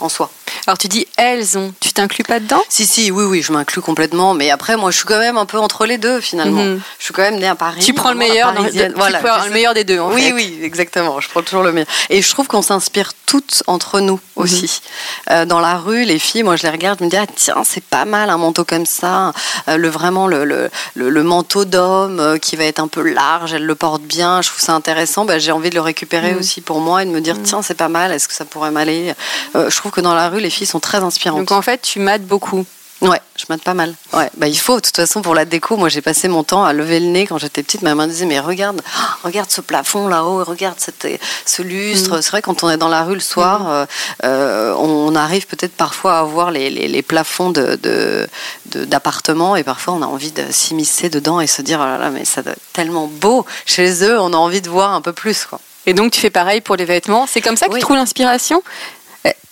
en 0.02 0.08
soi. 0.08 0.30
Alors, 0.66 0.78
tu 0.78 0.88
dis 0.88 1.06
elles 1.16 1.58
ont. 1.58 1.72
Tu 1.80 1.92
t'inclus 1.92 2.22
pas 2.24 2.38
dedans? 2.40 2.62
Si, 2.68 2.86
si, 2.86 3.10
oui, 3.10 3.24
oui, 3.24 3.42
je 3.42 3.52
m'inclus 3.52 3.80
complètement. 3.80 4.34
Mais 4.34 4.50
après, 4.50 4.76
moi, 4.76 4.90
je 4.90 4.96
suis 4.98 5.06
quand 5.06 5.18
même 5.18 5.36
un 5.38 5.46
peu 5.46 5.58
entre 5.58 5.86
les 5.86 5.98
deux, 5.98 6.20
finalement. 6.20 6.62
Mhm. 6.62 6.80
Je 6.98 7.04
suis 7.04 7.14
quand 7.14 7.22
même 7.22 7.36
née 7.38 7.48
à 7.48 7.54
Paris. 7.54 7.80
Tu 7.84 7.94
prends 7.94 8.10
le 8.12 8.18
meilleur, 8.18 8.52
dans- 8.52 8.64
tu 8.64 8.78
Voilà, 8.94 9.18
prends 9.20 9.44
le 9.44 9.50
meilleur 9.50 9.74
des 9.74 9.84
deux, 9.84 9.98
en 9.98 10.12
oui, 10.12 10.22
fait. 10.22 10.32
oui, 10.32 10.58
exactement. 10.62 11.20
Je 11.20 11.28
prends 11.28 11.42
toujours 11.42 11.62
le 11.62 11.72
meilleur. 11.72 11.88
Et 12.10 12.22
je 12.22 12.30
trouve 12.30 12.46
qu'on 12.46 12.62
s'inspire 12.62 13.12
toutes 13.26 13.62
entre 13.66 14.00
nous 14.00 14.20
Mhm. 14.36 14.42
aussi. 14.44 14.82
Euh, 15.30 15.44
dans 15.46 15.60
la 15.60 15.78
rue, 15.78 16.04
les 16.04 16.18
filles, 16.18 16.42
moi, 16.42 16.56
je 16.56 16.62
les 16.64 16.70
regarde, 16.70 16.98
je 17.00 17.04
me 17.04 17.10
dis, 17.10 17.16
ah, 17.16 17.26
tiens, 17.34 17.62
c'est 17.64 17.82
pas 17.84 18.04
mal 18.04 18.28
un 18.30 18.36
manteau 18.38 18.64
comme 18.64 18.86
ça. 18.86 19.32
Euh, 19.68 19.76
le 19.76 19.88
vraiment 19.88 20.26
le, 20.26 20.44
le, 20.44 20.70
le- 20.94 21.08
le 21.10 21.22
manteau 21.22 21.64
d'homme 21.64 22.20
euh, 22.20 22.38
qui 22.38 22.56
va 22.56 22.64
être 22.64 22.78
un 22.80 22.88
peu 22.88 23.02
large, 23.02 23.52
elle 23.54 23.64
le 23.64 23.74
porte 23.74 24.02
bien. 24.02 24.42
Je 24.42 24.48
trouve 24.50 24.60
ça 24.60 24.74
intéressant. 24.74 25.24
Bah, 25.24 25.38
J'ai 25.38 25.52
envie 25.52 25.70
de 25.70 25.74
le 25.74 25.80
récupérer 25.80 26.32
Mhm. 26.32 26.38
aussi 26.38 26.60
pour 26.60 26.80
moi 26.80 27.02
et 27.02 27.06
de 27.06 27.10
me 27.10 27.20
dire, 27.20 27.36
tiens, 27.42 27.62
c'est 27.62 27.74
pas 27.76 27.88
mal. 27.88 28.12
Est-ce 28.12 28.28
que 28.28 28.34
ça 28.34 28.44
pourrait 28.44 28.70
m'aller? 28.70 29.14
Je 29.54 29.76
trouve 29.76 29.91
que 29.92 30.00
dans 30.00 30.14
la 30.14 30.28
rue, 30.28 30.40
les 30.40 30.50
filles 30.50 30.66
sont 30.66 30.80
très 30.80 30.98
inspirantes. 30.98 31.40
Donc, 31.40 31.52
en 31.52 31.62
fait, 31.62 31.80
tu 31.82 32.00
mates 32.00 32.22
beaucoup. 32.24 32.64
Ouais, 33.02 33.20
je 33.36 33.46
mate 33.48 33.62
pas 33.62 33.74
mal. 33.74 33.92
Ouais, 34.12 34.30
bah 34.36 34.46
il 34.46 34.56
faut. 34.56 34.76
De 34.76 34.80
toute 34.80 34.94
façon, 34.94 35.22
pour 35.22 35.34
la 35.34 35.44
déco, 35.44 35.76
moi 35.76 35.88
j'ai 35.88 36.00
passé 36.00 36.28
mon 36.28 36.44
temps 36.44 36.62
à 36.62 36.72
lever 36.72 37.00
le 37.00 37.06
nez 37.06 37.26
quand 37.26 37.36
j'étais 37.36 37.64
petite. 37.64 37.82
Ma 37.82 37.96
main 37.96 38.06
disait 38.06 38.26
mais 38.26 38.38
regarde, 38.38 38.80
regarde 39.24 39.50
ce 39.50 39.60
plafond 39.60 40.06
là-haut, 40.06 40.44
regarde 40.44 40.76
cette, 40.78 41.08
ce 41.44 41.62
lustre. 41.62 42.18
Mm. 42.18 42.22
C'est 42.22 42.30
vrai 42.30 42.42
quand 42.42 42.62
on 42.62 42.70
est 42.70 42.76
dans 42.76 42.88
la 42.88 43.02
rue 43.02 43.14
le 43.14 43.20
soir, 43.20 43.68
euh, 43.68 43.86
euh, 44.22 44.72
on 44.78 45.16
arrive 45.16 45.48
peut-être 45.48 45.74
parfois 45.74 46.20
à 46.20 46.22
voir 46.22 46.52
les, 46.52 46.70
les, 46.70 46.86
les 46.86 47.02
plafonds 47.02 47.50
de, 47.50 48.28
d'appartements 48.66 49.56
et 49.56 49.64
parfois 49.64 49.94
on 49.94 50.02
a 50.02 50.06
envie 50.06 50.30
de 50.30 50.44
s'immiscer 50.50 51.08
dedans 51.08 51.40
et 51.40 51.48
se 51.48 51.60
dire 51.60 51.80
oh 51.82 51.84
là 51.84 51.98
là 51.98 52.10
mais 52.10 52.24
ça 52.24 52.42
doit 52.42 52.52
être 52.52 52.72
tellement 52.72 53.08
beau 53.08 53.44
chez 53.66 54.04
eux. 54.04 54.20
On 54.20 54.32
a 54.32 54.36
envie 54.36 54.60
de 54.60 54.70
voir 54.70 54.92
un 54.94 55.00
peu 55.00 55.12
plus 55.12 55.44
quoi. 55.44 55.58
Et 55.86 55.94
donc, 55.94 56.12
tu 56.12 56.20
fais 56.20 56.30
pareil 56.30 56.60
pour 56.60 56.76
les 56.76 56.84
vêtements. 56.84 57.26
C'est 57.26 57.40
comme 57.40 57.56
ça 57.56 57.66
que 57.66 57.72
Oui. 57.72 57.80
tu 57.80 57.84
trouves 57.84 57.96
l'inspiration? 57.96 58.62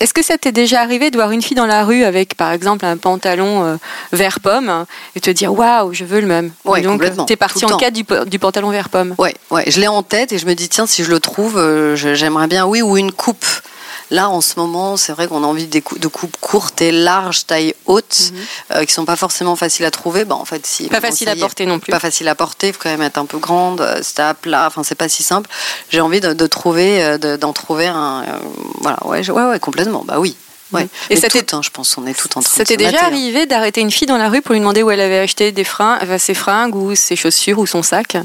Est-ce 0.01 0.15
que 0.15 0.23
ça 0.23 0.39
t'est 0.39 0.53
déjà 0.53 0.81
arrivé 0.81 1.11
de 1.11 1.17
voir 1.17 1.31
une 1.31 1.43
fille 1.43 1.57
dans 1.57 1.67
la 1.67 1.85
rue 1.85 2.05
avec, 2.05 2.35
par 2.35 2.53
exemple, 2.53 2.87
un 2.87 2.97
pantalon 2.97 3.65
euh, 3.65 3.77
vert 4.13 4.41
pomme 4.41 4.87
et 5.15 5.21
te 5.21 5.31
dire 5.31 5.53
waouh, 5.53 5.93
je 5.93 6.05
veux 6.05 6.21
le 6.21 6.27
même? 6.27 6.53
Ouais, 6.65 6.81
Et 6.81 6.83
Donc, 6.83 7.03
t'es 7.27 7.37
parti 7.37 7.65
en 7.67 7.77
quête 7.77 7.95
du, 7.95 8.39
pantalon 8.39 8.71
vert 8.71 8.89
pomme? 8.89 9.15
Ouais, 9.19 9.35
ouais, 9.51 9.65
je 9.71 9.79
l'ai 9.79 9.89
en 9.89 10.03
tête 10.03 10.33
et 10.33 10.39
je 10.39 10.47
me 10.47 10.55
dis 10.55 10.69
tiens 10.69 10.87
si 10.87 11.05
je 11.05 11.11
le 11.11 11.21
trouve, 11.21 11.59
euh, 11.59 11.97
j'aimerais 11.97 12.47
bien 12.47 12.67
oui 12.67 12.83
ou 12.83 12.97
une 12.97 13.13
coupe. 13.13 13.45
Là 14.11 14.29
en 14.29 14.41
ce 14.41 14.55
moment, 14.59 14.97
c'est 14.97 15.13
vrai 15.13 15.29
qu'on 15.29 15.45
a 15.45 15.47
envie 15.47 15.69
cou- 15.83 15.99
de 15.99 16.09
coupes 16.09 16.37
courtes 16.41 16.83
et 16.83 16.91
larges, 16.91 17.47
taille 17.47 17.75
haute, 17.87 18.33
euh, 18.75 18.85
qui 18.85 18.93
sont 18.93 19.05
pas 19.05 19.17
forcément 19.17 19.55
faciles 19.57 19.85
à 19.85 19.91
trouver. 19.91 20.25
Bah 20.25 20.35
en 20.35 20.45
fait 20.45 20.67
si. 20.67 20.89
Pas 20.89 21.01
facile 21.01 21.29
à 21.29 21.37
porter 21.37 21.65
non 21.67 21.79
plus. 21.79 21.93
Pas 21.93 22.01
facile 22.01 22.27
à 22.29 22.35
porter, 22.35 22.69
il 22.69 22.73
faut 22.73 22.81
quand 22.83 22.91
même 22.91 23.03
être 23.03 23.19
un 23.19 23.27
peu 23.27 23.39
grande, 23.39 23.87
c'est 24.03 24.19
à 24.21 24.35
plat, 24.35 24.65
enfin 24.67 24.83
c'est 24.83 24.95
pas 24.97 25.09
si 25.09 25.23
simple. 25.23 25.49
J'ai 25.91 26.01
envie 26.01 26.21
de, 26.21 26.33
de 26.33 26.47
trouver, 26.47 27.03
euh, 27.05 27.19
de- 27.19 27.37
d'en 27.37 27.53
trouver 27.53 27.87
un, 27.87 28.23
euh, 28.27 28.39
voilà, 28.81 28.99
ouais, 29.07 29.29
ouais, 29.31 29.45
ouais, 29.47 29.61
complètement, 29.61 30.03
bah 30.05 30.19
oui. 30.19 30.37
Ouais. 30.73 30.83
Mhm. 30.83 30.89
Et 31.11 31.13
Et 31.15 31.17
ça 31.17 31.29
t'est- 31.29 31.41
toutes, 31.41 31.55
hein, 31.55 31.61
je 31.65 31.71
pense, 31.71 31.97
on 31.99 32.07
est 32.07 32.15
toutes 32.15 32.37
en 32.37 32.43
train 32.43 32.57
Ça 32.59 32.63
de 32.63 32.69
t'est 32.69 32.75
se 32.75 32.79
déjà 32.79 32.99
hein. 33.03 33.07
arrivé 33.07 33.47
d'arrêter 33.47 33.81
une 33.81 33.91
fille 33.91 34.07
dans 34.07 34.19
la 34.19 34.29
rue 34.29 34.41
pour 34.41 34.53
lui 34.53 34.61
demander 34.61 34.85
où 34.85 34.91
elle 34.93 35.01
avait 35.01 35.19
acheté 35.19 35.51
des 35.51 35.65
fringues, 35.65 35.99
enfin, 36.03 36.17
ses 36.19 36.35
fringues 36.35 36.77
ou 36.77 36.95
ses 36.95 37.17
chaussures 37.17 37.59
ou 37.59 37.67
son 37.67 37.83
sac? 37.83 38.17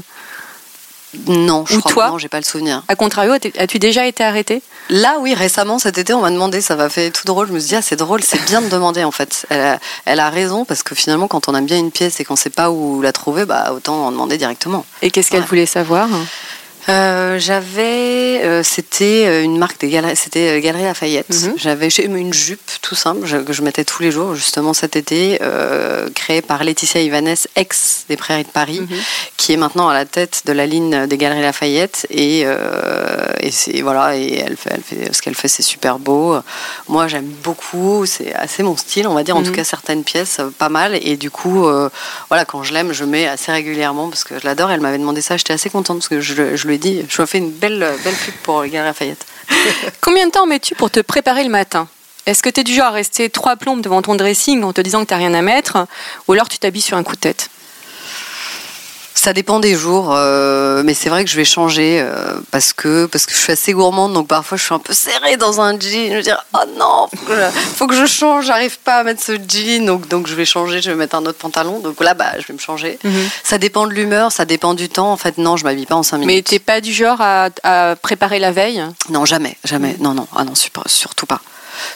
Non, 1.26 1.64
je 1.66 1.76
Ou 1.76 1.80
crois 1.80 1.92
toi 1.92 2.06
que 2.06 2.10
non, 2.12 2.18
j'ai 2.18 2.28
pas 2.28 2.38
le 2.38 2.44
souvenir. 2.44 2.82
A 2.88 2.94
contrario, 2.96 3.32
as- 3.32 3.60
as-tu 3.62 3.78
déjà 3.78 4.06
été 4.06 4.22
arrêtée? 4.24 4.62
Là, 4.88 5.16
oui, 5.20 5.34
récemment, 5.34 5.78
cet 5.78 5.98
été, 5.98 6.14
on 6.14 6.20
m'a 6.20 6.30
demandé, 6.30 6.60
ça 6.60 6.76
m'a 6.76 6.88
fait 6.88 7.10
tout 7.10 7.24
drôle. 7.26 7.48
Je 7.48 7.52
me 7.52 7.58
suis 7.58 7.70
dit, 7.70 7.74
ah, 7.76 7.82
c'est 7.82 7.96
drôle, 7.96 8.22
c'est 8.22 8.44
bien 8.46 8.60
de 8.62 8.68
demander, 8.68 9.02
en 9.04 9.10
fait. 9.10 9.46
Elle 9.50 9.60
a, 9.60 9.78
elle 10.04 10.20
a 10.20 10.30
raison, 10.30 10.64
parce 10.64 10.82
que 10.82 10.94
finalement, 10.94 11.26
quand 11.28 11.48
on 11.48 11.54
aime 11.56 11.66
bien 11.66 11.78
une 11.78 11.90
pièce 11.90 12.20
et 12.20 12.24
qu'on 12.24 12.36
sait 12.36 12.50
pas 12.50 12.70
où 12.70 13.02
la 13.02 13.12
trouver, 13.12 13.44
bah, 13.46 13.72
autant 13.74 14.06
en 14.06 14.12
demander 14.12 14.38
directement. 14.38 14.84
Et 15.02 15.10
qu'est-ce 15.10 15.30
qu'elle 15.30 15.40
Ouais. 15.40 15.46
voulait 15.46 15.66
savoir? 15.66 16.08
Euh, 16.88 17.38
j'avais, 17.40 18.42
euh, 18.44 18.62
c'était 18.62 19.24
euh, 19.26 19.42
une 19.42 19.58
marque 19.58 19.80
des 19.80 19.88
galeries, 19.88 20.14
c'était 20.14 20.60
Galerie 20.60 20.84
Lafayette. 20.84 21.28
Mhm. 21.30 21.54
J'avais 21.56 21.90
j'ai 21.90 22.04
une 22.04 22.32
jupe 22.32 22.60
tout 22.80 22.94
simple 22.94 23.26
que 23.44 23.52
je 23.52 23.62
mettais 23.62 23.84
tous 23.84 24.02
les 24.02 24.12
jours, 24.12 24.36
justement 24.36 24.72
cet 24.72 24.94
été, 24.94 25.38
euh, 25.42 26.08
créée 26.14 26.42
par 26.42 26.62
Laetitia 26.62 27.00
Ivanez, 27.00 27.34
ex 27.56 28.04
des 28.08 28.16
Prairies 28.16 28.44
de 28.44 28.48
Paris, 28.50 28.80
Mhm. 28.82 28.96
qui 29.36 29.52
est 29.52 29.56
maintenant 29.56 29.88
à 29.88 29.94
la 29.94 30.04
tête 30.04 30.42
de 30.46 30.52
la 30.52 30.64
ligne 30.66 31.06
des 31.08 31.16
Galeries 31.16 31.42
Lafayette. 31.42 32.06
Et, 32.10 32.44
voilà, 33.82 34.16
et 34.16 34.38
elle 34.46 34.56
fait, 34.56 34.70
elle 34.74 34.82
fait 34.82 35.12
ce 35.12 35.22
qu'elle 35.22 35.34
fait, 35.34 35.48
c'est 35.48 35.62
super 35.62 35.98
beau. 35.98 36.36
Moi, 36.88 37.08
j'aime 37.08 37.28
beaucoup, 37.42 38.06
c'est 38.06 38.32
assez 38.34 38.62
mon 38.62 38.76
style, 38.76 39.06
on 39.08 39.14
va 39.14 39.22
dire. 39.24 39.36
En 39.36 39.40
Mhm. 39.40 39.46
tout 39.46 39.52
cas, 39.52 39.64
certaines 39.64 40.04
pièces, 40.04 40.40
pas 40.58 40.68
mal. 40.68 40.96
Et 41.02 41.16
du 41.16 41.30
coup, 41.30 41.66
voilà, 42.28 42.44
quand 42.44 42.62
je 42.62 42.72
l'aime, 42.72 42.92
je 42.92 43.04
mets 43.04 43.26
assez 43.26 43.50
régulièrement 43.50 44.08
parce 44.08 44.22
que 44.24 44.38
je 44.40 44.44
l'adore. 44.46 44.70
Elle 44.70 44.80
m'avait 44.80 44.98
demandé 44.98 45.20
ça, 45.20 45.36
j'étais 45.36 45.52
assez 45.52 45.68
contente 45.70 45.98
parce 45.98 46.08
que 46.08 46.20
je, 46.20 46.34
le- 46.34 46.56
je 46.56 46.66
lui 46.68 46.75
dit, 46.78 47.04
je 47.08 47.22
ai 47.22 47.26
fait 47.26 47.38
une 47.38 47.50
belle, 47.50 47.78
belle 48.04 48.14
pub 48.14 48.34
pour 48.42 48.62
les 48.62 48.70
Galeries 48.70 48.88
Lafayette. 48.88 49.26
Combien 50.00 50.26
de 50.26 50.32
temps 50.32 50.46
mets-tu 50.46 50.74
pour 50.74 50.90
te 50.90 51.00
préparer 51.00 51.44
le 51.44 51.50
matin? 51.50 51.88
Est-ce 52.26 52.42
que 52.42 52.50
tu 52.50 52.60
es 52.60 52.64
du 52.64 52.74
genre 52.74 52.86
à 52.86 52.90
rester 52.90 53.30
trois 53.30 53.56
plombes 53.56 53.80
devant 53.80 54.02
ton 54.02 54.16
dressing 54.16 54.64
en 54.64 54.72
te 54.72 54.80
disant 54.80 55.04
que 55.04 55.08
tu 55.08 55.14
rien 55.14 55.32
à 55.34 55.42
mettre? 55.42 55.86
Ou 56.26 56.32
alors 56.32 56.48
tu 56.48 56.58
t'habilles 56.58 56.82
sur 56.82 56.96
un 56.96 57.04
coup 57.04 57.14
de 57.14 57.20
tête? 57.20 57.50
Ça 59.26 59.32
dépend 59.32 59.58
des 59.58 59.74
jours, 59.74 60.14
euh, 60.14 60.84
mais 60.84 60.94
c'est 60.94 61.08
vrai 61.08 61.24
que 61.24 61.30
je 61.30 61.34
vais 61.34 61.44
changer 61.44 61.98
euh, 62.00 62.38
parce 62.52 62.72
que 62.72 63.06
parce 63.06 63.26
que 63.26 63.32
je 63.34 63.38
suis 63.38 63.50
assez 63.52 63.72
gourmande, 63.72 64.12
donc 64.12 64.28
parfois 64.28 64.56
je 64.56 64.62
suis 64.62 64.72
un 64.72 64.78
peu 64.78 64.92
serrée 64.92 65.36
dans 65.36 65.60
un 65.60 65.72
jean. 65.80 66.10
Je 66.12 66.14
veux 66.18 66.22
dire, 66.22 66.46
oh 66.54 66.58
non, 66.78 67.08
faut 67.12 67.26
que 67.26 67.34
je, 67.34 67.50
faut 67.74 67.86
que 67.88 67.94
je 67.96 68.06
change, 68.06 68.46
j'arrive 68.46 68.78
pas 68.78 68.98
à 68.98 69.02
mettre 69.02 69.20
ce 69.20 69.32
jean, 69.32 69.84
donc 69.84 70.06
donc 70.06 70.28
je 70.28 70.34
vais 70.36 70.44
changer, 70.44 70.80
je 70.80 70.90
vais 70.90 70.96
mettre 70.96 71.16
un 71.16 71.26
autre 71.26 71.38
pantalon. 71.38 71.80
Donc 71.80 72.00
là, 72.04 72.14
bah, 72.14 72.34
je 72.38 72.46
vais 72.46 72.54
me 72.54 72.60
changer. 72.60 73.00
Ça 73.42 73.58
dépend 73.58 73.88
de 73.88 73.92
l'humeur, 73.94 74.30
ça 74.30 74.44
dépend 74.44 74.74
du 74.74 74.88
temps. 74.88 75.10
En 75.10 75.16
fait, 75.16 75.38
non, 75.38 75.56
je 75.56 75.64
m'habille 75.64 75.86
pas 75.86 75.96
en 75.96 76.04
cinq 76.04 76.18
Mais 76.18 76.26
minutes. 76.26 76.46
t'es 76.46 76.60
pas 76.60 76.80
du 76.80 76.92
genre 76.92 77.20
à, 77.20 77.48
à 77.64 77.96
préparer 77.96 78.38
la 78.38 78.52
veille? 78.52 78.80
Non, 79.10 79.24
jamais, 79.24 79.56
jamais. 79.64 79.96
Non, 79.98 80.14
non, 80.14 80.28
ah 80.36 80.44
non, 80.44 80.54
super- 80.54 80.84
surtout 80.86 81.26
pas. 81.26 81.40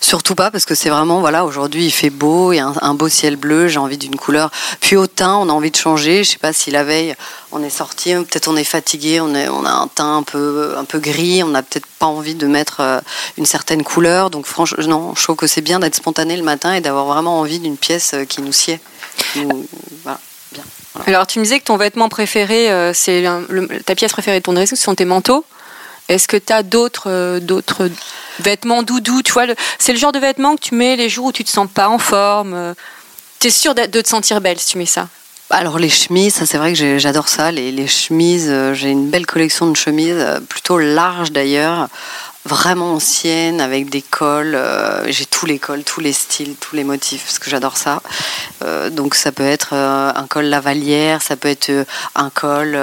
Surtout 0.00 0.34
pas 0.34 0.50
parce 0.50 0.64
que 0.64 0.74
c'est 0.74 0.90
vraiment 0.90 1.20
voilà 1.20 1.44
aujourd'hui 1.44 1.86
il 1.86 1.90
fait 1.90 2.10
beau, 2.10 2.52
il 2.52 2.56
y 2.56 2.58
a 2.60 2.66
un, 2.66 2.74
un 2.80 2.94
beau 2.94 3.08
ciel 3.08 3.36
bleu, 3.36 3.68
j'ai 3.68 3.78
envie 3.78 3.98
d'une 3.98 4.16
couleur. 4.16 4.50
Puis 4.80 4.96
au 4.96 5.06
teint, 5.06 5.36
on 5.36 5.48
a 5.48 5.52
envie 5.52 5.70
de 5.70 5.76
changer. 5.76 6.24
Je 6.24 6.30
sais 6.32 6.38
pas 6.38 6.52
si 6.52 6.70
la 6.70 6.84
veille 6.84 7.14
on 7.52 7.62
est 7.62 7.70
sorti, 7.70 8.14
peut-être 8.14 8.48
on 8.48 8.56
est 8.56 8.64
fatigué, 8.64 9.20
on, 9.20 9.34
est, 9.34 9.48
on 9.48 9.64
a 9.64 9.70
un 9.70 9.88
teint 9.88 10.18
un 10.18 10.22
peu 10.22 10.74
un 10.76 10.84
peu 10.84 10.98
gris, 10.98 11.42
on 11.42 11.48
n'a 11.48 11.62
peut-être 11.62 11.86
pas 11.98 12.06
envie 12.06 12.34
de 12.34 12.46
mettre 12.46 12.80
euh, 12.80 13.00
une 13.38 13.46
certaine 13.46 13.82
couleur. 13.82 14.30
Donc 14.30 14.46
franchement, 14.46 14.84
non, 14.86 15.14
je 15.16 15.22
trouve 15.22 15.36
que 15.36 15.46
c'est 15.46 15.60
bien 15.60 15.80
d'être 15.80 15.96
spontané 15.96 16.36
le 16.36 16.42
matin 16.42 16.74
et 16.74 16.80
d'avoir 16.80 17.06
vraiment 17.06 17.40
envie 17.40 17.58
d'une 17.58 17.76
pièce 17.76 18.12
euh, 18.14 18.24
qui 18.24 18.40
nous 18.42 18.52
sied. 18.52 18.80
Nous- 19.36 19.66
voilà. 20.04 20.18
bien. 20.52 20.62
Alors, 21.06 21.26
tu 21.26 21.38
me 21.38 21.44
disais 21.44 21.60
que 21.60 21.64
ton 21.64 21.76
vêtement 21.76 22.08
préféré, 22.08 22.70
euh, 22.70 22.92
c'est 22.94 23.24
ta 23.86 23.94
pièce 23.94 24.12
préférée 24.12 24.38
de 24.40 24.44
ton 24.44 24.52
dressing, 24.52 24.76
ce 24.76 24.82
sont 24.82 24.94
tes 24.94 25.04
manteaux. 25.04 25.44
Est-ce 26.10 26.28
que 26.28 26.36
tu 26.36 26.52
as 26.52 26.62
d'autres 26.62 27.08
euh, 27.10 27.40
d'autres 27.40 27.88
vêtements 28.40 28.82
doudous 28.82 29.22
Tu 29.22 29.32
vois, 29.32 29.46
c'est 29.78 29.92
le 29.92 29.98
genre 29.98 30.12
de 30.12 30.18
vêtements 30.18 30.56
que 30.56 30.60
tu 30.60 30.74
mets 30.74 30.96
les 30.96 31.08
jours 31.08 31.26
où 31.26 31.32
tu 31.32 31.44
te 31.44 31.50
sens 31.50 31.68
pas 31.72 31.88
en 31.88 31.98
forme. 31.98 32.74
tu 33.38 33.46
es 33.46 33.50
sûre 33.50 33.74
de, 33.74 33.86
te 33.86 34.08
sentir 34.08 34.40
belle 34.40 34.58
si 34.58 34.72
tu 34.72 34.78
mets 34.78 34.86
ça? 34.86 35.08
Alors 35.50 35.78
les 35.78 35.88
chemises, 35.88 36.44
c'est 36.44 36.58
vrai 36.58 36.74
que 36.74 36.98
j'adore 36.98 37.28
ça. 37.28 37.50
Les, 37.50 37.72
les 37.72 37.86
chemises, 37.86 38.52
j'ai 38.74 38.90
une 38.90 39.08
belle 39.08 39.26
collection 39.26 39.68
de 39.68 39.76
chemises, 39.76 40.24
plutôt 40.48 40.78
larges 40.78 41.32
d'ailleurs 41.32 41.88
vraiment 42.44 42.94
ancienne 42.94 43.60
avec 43.60 43.90
des 43.90 44.02
cols. 44.02 44.54
Euh, 44.54 45.10
j'ai 45.10 45.26
tous 45.26 45.46
les 45.46 45.58
cols, 45.58 45.84
tous 45.84 46.00
les 46.00 46.12
styles, 46.12 46.56
tous 46.56 46.74
les 46.74 46.84
motifs 46.84 47.24
parce 47.24 47.38
que 47.38 47.50
j'adore 47.50 47.76
ça. 47.76 48.02
Euh, 48.62 48.90
donc 48.90 49.14
ça 49.14 49.32
peut 49.32 49.46
être 49.46 49.70
euh, 49.72 50.12
un 50.14 50.26
col 50.26 50.46
lavalière, 50.46 51.22
ça 51.22 51.36
peut 51.36 51.48
être 51.48 51.70
un 52.14 52.30
col 52.30 52.78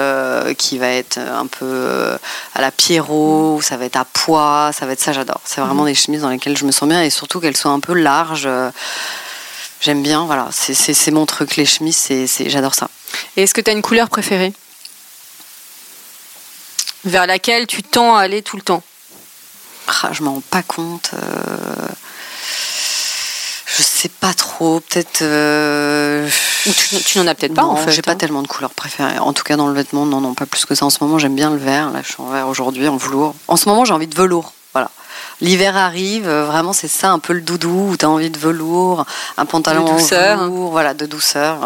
qui 0.56 0.78
va 0.78 0.88
être 0.88 1.18
un 1.18 1.46
peu 1.46 2.16
à 2.54 2.60
la 2.60 2.70
Pierrot, 2.70 3.60
ça 3.62 3.76
va 3.76 3.84
être 3.84 3.96
à 3.96 4.04
poids, 4.04 4.70
ça 4.72 4.86
va 4.86 4.92
être 4.92 5.00
ça. 5.00 5.12
J'adore. 5.12 5.40
C'est 5.44 5.60
vraiment 5.60 5.82
mhm. 5.82 5.88
des 5.88 5.94
chemises 5.94 6.20
dans 6.22 6.30
lesquelles 6.30 6.56
je 6.56 6.64
me 6.64 6.72
sens 6.72 6.88
bien 6.88 7.02
et 7.02 7.10
surtout 7.10 7.40
qu'elles 7.40 7.56
soient 7.56 7.72
un 7.72 7.80
peu 7.80 7.94
larges. 7.94 8.48
J'aime 9.80 10.02
bien, 10.02 10.24
voilà, 10.24 10.48
c'est 10.50 11.10
mon 11.12 11.24
truc, 11.24 11.54
les 11.54 11.64
chemises, 11.64 11.96
c'est 11.96 12.50
j'adore 12.50 12.74
ça. 12.74 12.88
Et 13.36 13.42
est-ce 13.42 13.54
que 13.54 13.60
tu 13.60 13.70
as 13.70 13.72
une 13.72 13.82
couleur 13.82 14.08
préférée? 14.08 14.52
Vers 17.04 17.26
laquelle 17.26 17.66
tu 17.68 17.84
tends 17.84 18.16
à 18.16 18.22
aller 18.22 18.42
tout 18.42 18.56
le 18.56 18.62
temps? 18.62 18.82
Ah, 20.02 20.10
je 20.12 20.22
m'en 20.22 20.34
rends 20.34 20.42
pas 20.50 20.62
compte. 20.62 21.10
Euh, 21.14 21.88
je 23.66 23.82
sais 23.82 24.08
pas 24.08 24.34
trop. 24.34 24.80
Peut-être. 24.80 25.22
Euh, 25.22 26.28
tu, 27.04 27.18
n'en 27.18 27.26
as 27.26 27.34
peut-être 27.34 27.54
pas 27.54 27.64
en 27.64 27.76
fait. 27.76 27.92
J'ai 27.92 28.02
pas 28.02 28.12
hein. 28.12 28.16
tellement 28.16 28.42
de 28.42 28.48
couleurs 28.48 28.70
préférées. 28.70 29.18
En 29.18 29.32
tout 29.32 29.44
cas, 29.44 29.56
dans 29.56 29.68
le 29.68 29.74
vêtement, 29.74 30.06
non, 30.06 30.20
non, 30.20 30.34
pas 30.34 30.46
plus 30.46 30.64
que 30.64 30.74
ça. 30.74 30.84
En 30.84 30.90
ce 30.90 30.98
moment, 31.02 31.18
j'aime 31.18 31.34
bien 31.34 31.50
le 31.50 31.56
vert. 31.56 31.90
Là, 31.90 32.00
je 32.02 32.12
suis 32.12 32.22
en 32.22 32.28
vert 32.28 32.48
aujourd'hui, 32.48 32.88
en 32.88 32.96
velours. 32.96 33.34
En 33.48 33.56
ce 33.56 33.68
moment, 33.68 33.84
j'ai 33.84 33.92
envie 33.92 34.06
de 34.06 34.16
velours. 34.16 34.52
Voilà. 34.74 34.90
L'hiver 35.40 35.76
arrive, 35.76 36.28
euh, 36.28 36.44
vraiment 36.44 36.72
c'est 36.72 36.88
ça, 36.88 37.10
un 37.10 37.18
peu 37.18 37.32
le 37.32 37.40
doudou, 37.40 37.90
où 37.90 37.96
tu 37.96 38.04
as 38.04 38.10
envie 38.10 38.30
de 38.30 38.38
velours, 38.38 39.06
un 39.36 39.46
pantalon 39.46 39.84
de 39.84 39.90
douceur. 39.92 40.38
velours, 40.38 40.70
voilà, 40.70 40.94
de 40.94 41.06
douceur, 41.06 41.58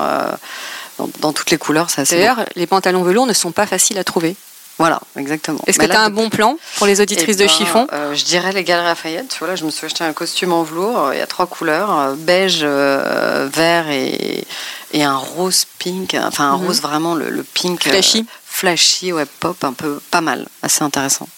dans, 1.20 1.32
toutes 1.32 1.50
les 1.50 1.58
couleurs, 1.58 1.90
c'est 1.90 2.02
assez 2.02 2.16
D'ailleurs, 2.16 2.44
les 2.54 2.66
pantalons 2.66 3.02
velours 3.02 3.26
ne 3.26 3.32
sont 3.32 3.50
pas 3.50 3.66
faciles 3.66 3.98
à 3.98 4.04
trouver. 4.04 4.36
Voilà, 4.82 5.00
exactement. 5.16 5.60
Est-ce 5.68 5.78
que 5.78 5.86
tu 5.86 5.92
as 5.92 6.00
un 6.00 6.10
bon 6.10 6.28
plan 6.28 6.58
pour 6.74 6.88
les 6.88 7.00
auditrices 7.00 7.36
de 7.36 7.44
eh 7.44 7.46
ben, 7.46 7.52
chiffon? 7.52 7.86
euh, 7.92 8.16
Je 8.16 8.24
dirais 8.24 8.50
les 8.50 8.64
Galeries 8.64 8.88
Lafayette. 8.88 9.28
Tu 9.28 9.38
vois, 9.38 9.46
là, 9.46 9.54
je 9.54 9.64
me 9.64 9.70
suis 9.70 9.86
acheté 9.86 10.02
un 10.02 10.12
costume 10.12 10.52
en 10.52 10.64
velours. 10.64 11.12
Il 11.12 11.18
y 11.18 11.22
a 11.22 11.28
trois 11.28 11.46
couleurs 11.46 11.96
euh, 11.96 12.14
beige, 12.16 12.62
euh, 12.64 13.48
vert 13.52 13.88
et, 13.90 14.44
et, 14.92 15.04
un 15.04 15.16
rose 15.16 15.66
pink. 15.78 16.16
Enfin, 16.20 16.50
un 16.50 16.58
mhm. 16.58 16.66
rose 16.66 16.82
vraiment, 16.82 17.14
le, 17.14 17.44
pink. 17.44 17.84
Flashy. 17.84 18.26
flashy, 18.44 19.12
ouais, 19.12 19.24
pop, 19.38 19.62
un 19.62 19.72
peu 19.72 20.00
pas 20.10 20.20
mal. 20.20 20.48
Assez 20.62 20.82
intéressant. 20.82 21.28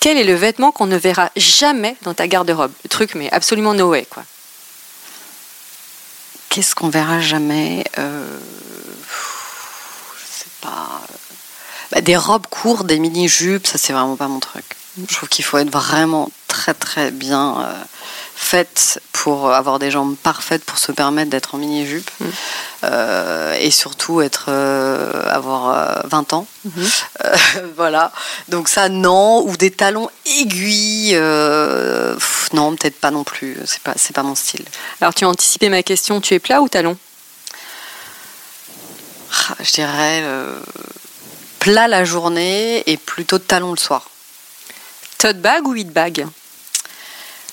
Quel 0.00 0.16
est 0.16 0.24
le 0.24 0.34
vêtement 0.34 0.72
qu'on 0.72 0.86
ne 0.86 0.96
verra 0.96 1.28
jamais 1.36 1.94
dans 2.04 2.14
ta 2.14 2.26
garde-robe? 2.26 2.72
Le 2.84 2.88
truc, 2.88 3.14
mais 3.14 3.30
absolument 3.32 3.74
no 3.74 3.90
way, 3.90 4.06
quoi. 4.08 4.22
Qu'est-ce 6.48 6.74
qu'on 6.74 6.88
verra 6.88 7.20
jamais? 7.20 7.84
Je 7.98 8.02
sais 10.26 10.50
pas. 10.62 11.02
Bah, 11.92 12.00
des 12.00 12.16
robes 12.16 12.46
courtes, 12.48 12.86
des 12.86 12.98
mini-jupes, 12.98 13.66
ça 13.66 13.76
c'est 13.76 13.92
vraiment 13.92 14.16
pas 14.16 14.28
mon 14.28 14.40
truc. 14.40 14.64
Je 15.08 15.14
trouve 15.14 15.28
qu'il 15.28 15.44
faut 15.44 15.58
être 15.58 15.70
vraiment 15.70 16.30
très 16.48 16.74
très 16.74 17.10
bien 17.10 17.60
euh, 17.60 17.72
faite 18.34 19.00
pour 19.12 19.50
avoir 19.52 19.78
des 19.78 19.90
jambes 19.90 20.16
parfaites 20.16 20.64
pour 20.64 20.78
se 20.78 20.90
permettre 20.92 21.30
d'être 21.30 21.54
en 21.54 21.58
mini-jupe 21.58 22.10
mm. 22.20 22.26
euh, 22.84 23.56
et 23.58 23.70
surtout 23.70 24.22
être 24.22 24.46
euh, 24.48 25.22
avoir 25.30 26.06
20 26.06 26.32
ans. 26.32 26.46
Mm-hmm. 26.66 27.62
voilà. 27.76 28.10
Donc 28.48 28.68
ça 28.68 28.88
non 28.88 29.46
ou 29.46 29.56
des 29.58 29.70
talons 29.70 30.08
aiguilles 30.40 31.18
non 32.54 32.76
peut-être 32.76 33.00
pas 33.00 33.10
non 33.10 33.24
plus. 33.24 33.58
C'est 33.66 33.82
pas 33.82 33.94
c'est 33.96 34.14
pas 34.14 34.22
mon 34.22 34.34
style. 34.34 34.64
Alors 35.02 35.14
tu 35.14 35.24
as 35.24 35.28
anticipé 35.28 35.68
ma 35.68 35.82
question. 35.82 36.22
Tu 36.22 36.34
es 36.34 36.38
plat 36.38 36.62
ou 36.62 36.68
talon? 36.68 36.96
Ah, 39.30 39.56
Je 39.60 39.72
dirais 39.72 40.22
plat 41.62 41.86
la 41.86 42.04
journée 42.04 42.82
et 42.90 42.96
plutôt 42.96 43.38
de 43.38 43.44
talons 43.44 43.70
le 43.70 43.76
soir. 43.76 44.10
Tote 45.18 45.38
bag 45.38 45.64
ou 45.68 45.76
hit 45.76 45.92
bag? 45.92 46.26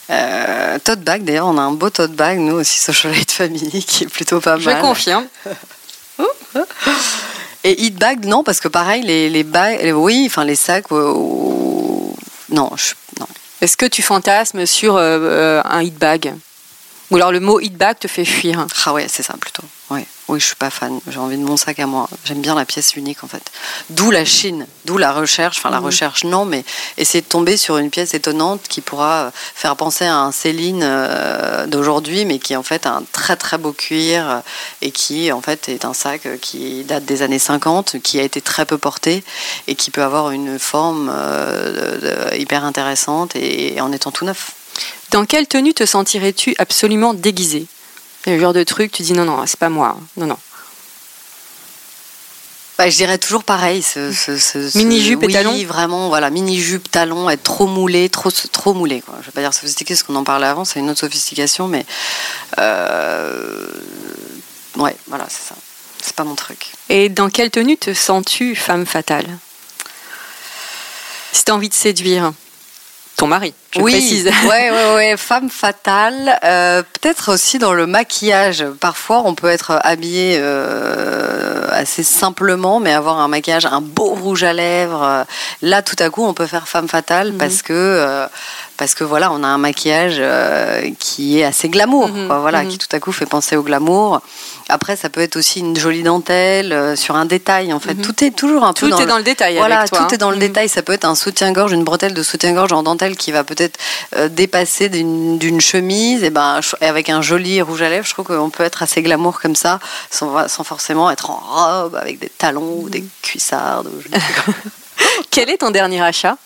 Euh, 0.09 0.79
tote 0.79 1.01
bag, 1.01 1.23
d'ailleurs, 1.23 1.45
on 1.45 1.59
a 1.59 1.61
un 1.61 1.73
beau 1.73 1.91
tote 1.91 2.13
bag, 2.13 2.39
nous 2.39 2.55
aussi, 2.55 2.79
Social 2.79 3.15
Aid 3.15 3.29
Family, 3.29 3.83
qui 3.85 4.05
est 4.05 4.07
plutôt 4.07 4.41
pas 4.41 4.57
mal. 4.57 4.77
Je 4.77 4.81
confirme. 4.81 5.27
Et 7.63 7.83
hit 7.83 7.99
bag, 7.99 8.25
non, 8.25 8.43
parce 8.43 8.59
que 8.59 8.67
pareil, 8.67 9.03
les, 9.03 9.29
les 9.29 9.43
bags, 9.43 9.79
oui, 9.93 10.23
enfin 10.25 10.43
les 10.43 10.55
sacs, 10.55 10.91
euh, 10.91 11.13
non, 12.49 12.71
non. 13.19 13.27
Est-ce 13.61 13.77
que 13.77 13.85
tu 13.85 14.01
fantasmes 14.01 14.65
sur 14.65 14.95
euh, 14.97 15.61
un 15.65 15.83
hit 15.83 15.99
bag? 15.99 16.33
Ou 17.11 17.17
alors 17.17 17.31
le 17.31 17.41
mot 17.41 17.59
hit 17.59 17.77
bag 17.77 17.99
te 17.99 18.07
fait 18.07 18.25
fuir 18.25 18.65
Ah 18.85 18.93
ouais, 18.93 19.05
c'est 19.07 19.21
ça 19.21 19.35
plutôt. 19.39 19.63
Ouais. 19.91 20.07
Oui, 20.29 20.39
je 20.39 20.45
suis 20.45 20.55
pas 20.55 20.69
fan. 20.69 20.99
J'ai 21.07 21.17
envie 21.17 21.37
de 21.37 21.43
mon 21.43 21.57
sac 21.57 21.79
à 21.79 21.87
moi. 21.87 22.07
J'aime 22.23 22.41
bien 22.41 22.53
la 22.53 22.63
pièce 22.63 22.95
unique 22.95 23.23
en 23.23 23.27
fait. 23.27 23.41
D'où 23.89 24.11
la 24.11 24.25
Chine, 24.25 24.67
d'où 24.85 24.99
la 24.99 25.11
recherche. 25.11 25.57
Enfin, 25.57 25.71
la 25.71 25.79
mhm. 25.79 25.85
recherche, 25.87 26.23
non, 26.23 26.45
mais 26.45 26.63
essayer 26.97 27.21
de 27.21 27.27
tomber 27.27 27.57
sur 27.57 27.79
une 27.79 27.89
pièce 27.89 28.13
étonnante 28.13 28.61
qui 28.69 28.81
pourra 28.81 29.31
faire 29.33 29.75
penser 29.75 30.05
à 30.05 30.17
un 30.17 30.31
Céline 30.31 30.81
euh, 30.83 31.65
d'aujourd'hui, 31.65 32.25
mais 32.25 32.37
qui 32.37 32.53
est 32.53 32.57
en 32.57 32.63
fait 32.63 32.85
un 32.85 33.01
très 33.11 33.37
très 33.37 33.57
beau 33.57 33.71
cuir 33.71 34.29
euh, 34.29 34.39
et 34.83 34.91
qui 34.91 35.31
en 35.31 35.41
fait 35.41 35.67
est 35.67 35.83
un 35.83 35.95
sac 35.95 36.27
qui 36.39 36.83
date 36.83 37.05
des 37.05 37.23
années 37.23 37.39
50, 37.39 37.95
qui 38.03 38.19
a 38.19 38.23
été 38.23 38.39
très 38.39 38.67
peu 38.67 38.77
porté 38.77 39.23
et 39.65 39.73
qui 39.73 39.89
peut 39.89 40.03
avoir 40.03 40.29
une 40.29 40.59
forme 40.59 41.11
euh, 41.11 42.29
hyper 42.37 42.65
intéressante 42.65 43.35
et 43.35 43.81
en 43.81 43.91
étant 43.91 44.11
tout 44.11 44.25
neuf. 44.25 44.51
Dans 45.09 45.25
quelle 45.25 45.47
tenue 45.47 45.73
te 45.73 45.87
sentirais-tu 45.87 46.53
absolument 46.59 47.15
déguisé 47.15 47.65
le 48.25 48.39
genre 48.39 48.53
de 48.53 48.63
truc, 48.63 48.91
tu 48.91 49.03
dis 49.03 49.13
non, 49.13 49.25
non, 49.25 49.45
c'est 49.45 49.59
pas 49.59 49.69
moi. 49.69 49.97
Non, 50.17 50.25
non. 50.25 50.37
Bah, 52.79 52.89
je 52.89 52.95
dirais 52.95 53.17
toujours 53.17 53.43
pareil. 53.43 53.81
Ce, 53.81 54.77
mini-jupe 54.77 55.23
et 55.23 55.27
talon 55.27 55.51
Oui, 55.51 55.65
vraiment, 55.65 56.07
voilà, 56.07 56.29
mini-jupe, 56.29 56.89
talon, 56.89 57.29
être 57.29 57.43
trop 57.43 57.67
moulé, 57.67 58.07
trop, 58.07 58.31
trop 58.31 58.73
moulé. 58.73 59.01
Quoi. 59.01 59.15
Je 59.19 59.25
vais 59.25 59.31
pas 59.33 59.41
dire 59.41 59.53
sophistiqué, 59.53 59.93
parce 59.93 60.03
qu'on 60.03 60.15
en 60.15 60.23
parlait 60.23 60.47
avant, 60.47 60.63
c'est 60.63 60.79
une 60.79 60.89
autre 60.89 61.01
sophistication, 61.01 61.67
mais. 61.67 61.85
Euh, 62.57 63.67
ouais, 64.77 64.95
voilà, 65.07 65.25
c'est 65.27 65.49
ça. 65.49 65.55
C'est 66.01 66.15
pas 66.15 66.23
mon 66.23 66.35
truc. 66.35 66.71
Et 66.87 67.09
dans 67.09 67.29
quelle 67.29 67.51
tenue 67.51 67.75
te 67.75 67.93
sens-tu 67.93 68.55
femme 68.55 68.85
fatale? 68.85 69.27
Si 71.33 71.43
tu 71.43 71.51
as 71.51 71.55
envie 71.55 71.67
de 71.67 71.73
séduire 71.73 72.31
ton 73.19 73.27
mari. 73.27 73.53
Je 73.71 73.81
oui, 73.81 73.91
précise. 73.91 74.25
ouais, 74.47 74.71
ouais, 74.71 74.93
ouais, 74.95 75.17
femme 75.17 75.49
fatale. 75.49 76.39
Euh, 76.45 76.81
peut-être 76.81 77.33
aussi 77.33 77.59
dans 77.59 77.73
le 77.73 77.85
maquillage. 77.85 78.65
Parfois, 78.79 79.23
on 79.25 79.35
peut 79.35 79.49
être 79.49 79.77
habillé 79.83 80.37
euh, 80.39 81.67
assez 81.71 82.03
simplement, 82.03 82.79
mais 82.79 82.93
avoir 82.93 83.19
un 83.19 83.27
maquillage, 83.27 83.65
un 83.65 83.81
beau 83.81 84.15
rouge 84.15 84.43
à 84.43 84.53
lèvres. 84.53 85.25
Là, 85.61 85.81
tout 85.81 85.97
à 85.99 86.09
coup, 86.09 86.23
on 86.23 86.33
peut 86.33 86.47
faire 86.47 86.69
femme 86.69 86.87
fatale 86.87 87.33
mhm. 87.33 87.37
parce 87.37 87.61
que 87.61 87.73
euh, 87.73 88.25
parce 88.79 88.95
que 88.95 89.03
voilà, 89.03 89.31
on 89.31 89.43
a 89.43 89.47
un 89.47 89.57
maquillage 89.57 90.21
qui 90.97 91.39
est 91.39 91.43
assez 91.43 91.69
glamour, 91.69 92.07
mhm. 92.07 92.27
voilà, 92.27 92.63
mhm. 92.63 92.69
qui 92.69 92.77
tout 92.77 92.87
à 92.95 92.99
coup 92.99 93.11
fait 93.11 93.25
penser 93.25 93.55
au 93.55 93.61
glamour. 93.61 94.21
Après, 94.69 94.95
ça 94.95 95.09
peut 95.09 95.21
être 95.21 95.35
aussi 95.35 95.59
une 95.59 95.75
jolie 95.75 96.03
dentelle 96.03 96.95
sur 96.95 97.15
un 97.15 97.25
détail. 97.25 97.73
En 97.73 97.79
fait, 97.79 97.95
tout 97.95 98.23
est 98.23 98.31
toujours 98.31 98.63
un 98.63 98.73
peu. 98.73 98.89
Tout 98.89 99.01
est 99.01 99.05
dans 99.05 99.17
le 99.17 99.23
détail. 99.23 99.57
Voilà, 99.57 99.79
avec 99.79 99.91
toi, 99.91 100.05
tout 100.07 100.15
est 100.15 100.17
dans 100.17 100.31
le 100.31 100.37
détail. 100.37 100.69
Ça 100.69 100.81
peut 100.81 100.93
être 100.93 101.05
un 101.05 101.15
soutien-gorge, 101.15 101.73
une 101.73 101.83
bretelle 101.83 102.13
de 102.13 102.23
soutien-gorge 102.23 102.71
en 102.71 102.83
dentelle 102.83 103.17
qui 103.17 103.31
va 103.31 103.43
peut-être 103.43 103.79
euh, 104.15 104.29
dépasser 104.29 104.89
d'une 104.89 105.61
chemise, 105.61 106.23
et 106.23 106.29
ben 106.29 106.61
avec 106.81 107.09
un 107.09 107.21
joli 107.21 107.61
rouge 107.61 107.81
à 107.81 107.89
lèvres, 107.89 108.05
je 108.05 108.13
trouve 108.13 108.25
qu'on 108.25 108.49
peut 108.49 108.63
être 108.63 108.83
assez 108.83 109.01
glamour 109.01 109.41
comme 109.41 109.55
ça, 109.55 109.79
sans, 110.09 110.47
sans 110.47 110.63
forcément 110.63 111.11
être 111.11 111.29
en 111.29 111.41
robe 111.45 111.95
avec 111.95 112.19
des 112.19 112.29
talons 112.29 112.79
ou 112.81 112.89
des 112.89 113.03
cuissardes. 113.21 113.89
Quel 115.31 115.49
est 115.49 115.57
ton 115.57 115.71
dernier 115.71 116.01
achat? 116.01 116.37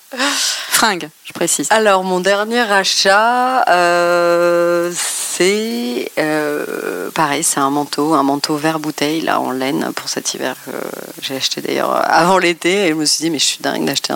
Fringue, 0.69 1.09
je 1.23 1.33
précise. 1.33 1.67
Alors, 1.69 2.03
mon 2.03 2.19
dernier 2.19 2.59
achat, 2.59 3.63
euh, 3.69 4.91
c'est 4.93 6.11
euh, 6.19 7.09
pareil, 7.11 7.43
c'est 7.43 7.59
un 7.59 7.69
manteau, 7.69 8.13
un 8.13 8.23
manteau 8.23 8.55
vert 8.55 8.79
bouteille 8.79 9.21
là 9.21 9.39
en 9.39 9.51
laine 9.51 9.91
pour 9.95 10.09
cet 10.09 10.33
hiver 10.33 10.55
que 10.65 10.71
j'ai 11.21 11.35
acheté 11.35 11.61
d'ailleurs 11.61 11.95
avant 12.11 12.37
l'été 12.37 12.85
et 12.85 12.89
je 12.89 12.93
me 12.93 13.05
suis 13.05 13.23
dit 13.23 13.29
mais 13.29 13.39
je 13.39 13.45
suis 13.45 13.59
dingue 13.61 13.85
d'acheter 13.85 14.13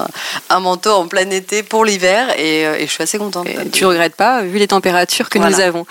un, 0.50 0.60
manteau 0.60 0.92
en 0.92 1.08
plein 1.08 1.30
été 1.30 1.64
pour 1.64 1.86
l'hiver 1.86 2.38
et, 2.40 2.66
euh, 2.66 2.80
je 2.80 2.86
suis 2.86 3.04
assez 3.04 3.18
contente. 3.18 3.48
Et 3.48 3.70
tu 3.70 3.86
regrettes 3.86 4.16
pas 4.16 4.42
vu 4.42 4.60
les 4.60 4.68
températures 4.68 5.30
que 5.30 5.40
nous 5.40 5.60
avons. 5.60 5.86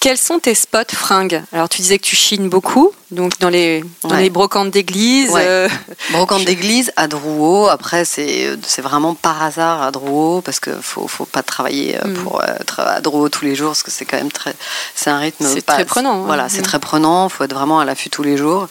Quels 0.00 0.18
sont 0.18 0.38
tes 0.38 0.54
spots 0.54 0.94
fringues? 0.94 1.42
Alors 1.52 1.68
tu 1.68 1.82
disais 1.82 1.98
que 1.98 2.04
tu 2.04 2.16
chines 2.16 2.48
beaucoup, 2.48 2.92
donc 3.10 3.38
dans 3.38 3.48
les, 3.48 3.84
dans 4.02 4.16
les 4.16 4.28
brocantes 4.28 4.70
d'église. 4.70 5.32
Euh, 5.34 5.68
brocantes 6.10 6.44
d'église 6.44 6.92
à 6.96 7.08
Drouot. 7.08 7.68
Après 7.68 8.04
c'est 8.04 8.56
vraiment 8.78 9.14
par 9.14 9.42
hasard 9.42 9.82
à 9.82 9.90
Drouot 9.90 10.42
parce 10.42 10.60
que 10.60 10.70
faut 10.80 11.08
faut 11.08 11.24
pas 11.24 11.42
travailler 11.42 11.96
euh, 11.96 12.08
mm. 12.08 12.14
pour 12.14 12.44
être 12.44 12.80
à 12.80 13.00
Drouot 13.00 13.28
tous 13.30 13.44
les 13.44 13.54
jours 13.54 13.70
parce 13.70 13.82
que 13.82 13.90
c'est 13.90 14.04
quand 14.04 14.18
même 14.18 14.32
très 14.32 14.54
c'est 14.94 15.10
un 15.10 15.18
rythme. 15.18 15.46
C'est 15.46 15.64
très 15.64 15.84
prenant. 15.84 16.22
Hein. 16.22 16.26
Voilà, 16.26 16.48
c'est 16.48 16.60
mm. 16.60 16.64
très 16.64 16.78
prenant. 16.78 17.28
Faut 17.28 17.44
être 17.44 17.54
vraiment 17.54 17.80
à 17.80 17.84
l'affût 17.84 18.10
tous 18.10 18.22
les 18.22 18.36
jours. 18.36 18.68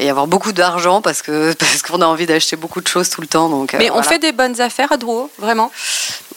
et 0.00 0.10
avoir 0.10 0.26
beaucoup 0.26 0.52
d'argent 0.52 1.00
parce 1.00 1.22
que 1.22 1.52
parce 1.58 1.82
qu'on 1.82 2.00
a 2.02 2.06
envie 2.06 2.26
d'acheter 2.26 2.56
beaucoup 2.56 2.80
de 2.80 2.88
choses 2.88 3.08
tout 3.08 3.20
le 3.20 3.26
temps. 3.26 3.48
Donc, 3.48 3.74
euh, 3.74 3.78
Mais 3.78 3.90
on 3.90 3.94
voilà. 3.94 4.08
fait 4.08 4.18
des 4.18 4.32
bonnes 4.32 4.60
affaires 4.60 4.92
à 4.92 4.96
Drouot, 4.96 5.30
vraiment? 5.38 5.70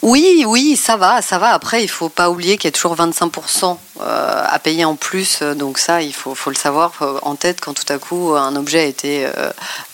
Oui, 0.02 0.44
oui, 0.46 0.76
ça 0.76 0.96
va, 0.96 1.20
ça 1.20 1.38
va. 1.38 1.48
Après, 1.48 1.82
il 1.82 1.88
faut 1.88 2.08
pas 2.08 2.30
oublier 2.30 2.56
qu'il 2.56 2.68
y 2.68 2.72
a 2.72 2.72
toujours 2.72 2.96
25% 2.96 3.76
euh, 4.00 4.44
à 4.48 4.58
payer 4.58 4.86
en 4.86 4.96
plus. 4.96 5.40
euh, 5.42 5.54
Donc 5.54 5.76
ça, 5.78 6.00
il 6.00 6.14
faut, 6.14 6.34
faut 6.34 6.48
le 6.48 6.56
savoir 6.56 6.92
euh, 7.02 7.18
en 7.22 7.34
tête 7.40 7.60
quand 7.60 7.74
tout 7.74 7.90
à 7.92 7.98
coup 7.98 8.34
un 8.36 8.54
objet 8.54 8.80
a 8.80 8.84
été... 8.84 9.26
euh, 9.26 9.50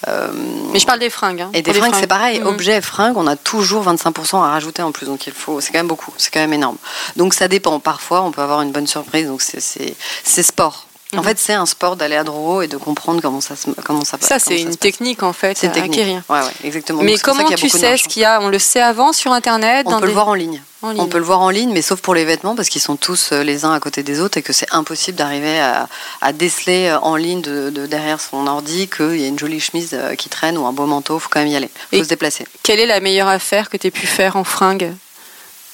euh, 0.09 0.29
Mais 0.73 0.79
je 0.79 0.87
parle 0.87 0.99
des 0.99 1.11
fringues. 1.11 1.41
hein, 1.41 1.51
et 1.55 1.63
des 1.63 1.73
fringues, 1.73 1.95
c'est 1.99 2.07
pareil. 2.07 2.41
Mhm. 2.41 2.47
Objet, 2.47 2.81
fringues, 2.83 3.17
on 3.17 3.27
a 3.27 3.37
toujours 3.37 3.85
25% 3.85 4.37
à 4.37 4.51
rajouter 4.51 4.83
en 4.83 4.93
plus. 4.93 5.07
Donc 5.07 5.27
il 5.27 5.33
faut, 5.33 5.61
c'est 5.61 5.73
quand 5.73 5.79
même 5.79 5.89
beaucoup, 5.89 6.13
c'est 6.19 6.31
quand 6.33 6.41
même 6.41 6.53
énorme. 6.53 6.77
Donc 7.17 7.33
ça 7.33 7.49
dépend. 7.49 7.81
Parfois, 7.81 8.23
on 8.23 8.31
peut 8.33 8.43
avoir 8.43 8.61
une 8.63 8.73
bonne 8.73 8.87
surprise. 8.87 9.27
Donc 9.27 9.43
c'est 9.43 10.43
sport. 10.43 10.86
En 11.13 11.19
Mhm. 11.19 11.23
fait, 11.25 11.39
c'est 11.39 11.53
un 11.55 11.67
sport 11.67 11.95
d'aller 11.95 12.17
à 12.17 12.25
Drouot 12.25 12.63
et 12.63 12.67
de 12.69 12.77
comprendre 12.77 13.23
comment 13.23 13.41
ça 13.41 13.55
se, 13.55 13.71
comment 13.85 14.05
ça 14.05 14.19
Ça, 14.21 14.27
comment 14.29 14.41
c'est 14.41 14.61
une 14.61 14.69
passe. 14.71 14.79
technique 14.81 15.23
en 15.23 15.33
fait 15.33 15.57
C'est 15.57 15.71
technique. 15.71 16.01
Ouais, 16.29 16.41
ouais, 16.41 16.41
exactement. 16.65 17.01
Mais 17.03 17.13
Donc, 17.13 17.19
ça 17.21 17.25
comment 17.25 17.49
tu 17.51 17.69
sais 17.69 17.97
ce 17.97 18.09
qu'il 18.09 18.23
y 18.23 18.25
a? 18.25 18.41
On 18.43 18.49
le 18.49 18.59
sait 18.59 18.81
avant 18.83 19.13
sur 19.13 19.31
Internet 19.33 19.87
On 19.87 19.93
dans 19.93 19.97
peut 20.01 20.03
des- 20.03 20.09
le 20.09 20.15
voir 20.15 20.29
en 20.29 20.35
ligne. 20.35 20.61
en 20.83 20.99
On 20.99 21.07
peut 21.07 21.19
le 21.19 21.25
voir 21.25 21.41
en 21.41 21.51
ligne, 21.51 21.71
mais 21.73 21.81
sauf 21.81 22.01
pour 22.01 22.15
les 22.15 22.25
vêtements, 22.25 22.57
parce 22.57 22.69
qu'ils 22.69 22.81
sont 22.83 22.97
tous 22.97 23.31
euh, 23.33 23.45
les 23.45 23.65
uns 23.65 23.73
à 23.73 23.79
côté 23.79 24.03
des 24.03 24.21
autres 24.21 24.37
et 24.39 24.43
que 24.43 24.53
c'est 24.53 24.67
impossible 24.73 25.17
d'arriver 25.17 25.61
à, 25.61 25.89
à 26.23 26.33
déceler 26.33 26.89
euh, 26.89 26.99
en 27.01 27.15
ligne 27.15 27.41
de, 27.41 27.71
de 27.71 27.87
derrière 27.87 28.21
son 28.21 28.47
ordi 28.49 28.89
qu'il 28.89 29.17
y 29.21 29.25
a 29.25 29.29
une 29.29 29.39
jolie 29.39 29.61
chemise 29.61 29.91
euh, 29.95 30.17
qui 30.17 30.29
traîne 30.29 30.59
ou 30.59 30.67
un 30.67 30.73
beau 30.73 30.87
manteau. 30.87 31.19
Il 31.19 31.21
faut 31.21 31.29
quand 31.31 31.39
même 31.41 31.49
y 31.49 31.57
aller. 31.57 31.71
Il 31.93 31.99
faut 31.99 32.03
Et- 32.03 32.05
se 32.05 32.09
déplacer. 32.09 32.47
Quelle 32.65 32.81
est 32.81 32.87
la 32.87 32.99
meilleure 32.99 33.29
affaire 33.29 33.71
que 33.71 33.77
tu 33.77 33.87
aies 33.87 33.91
pu 33.93 34.07
faire 34.09 34.35
en 34.37 34.43
fringues 34.45 34.93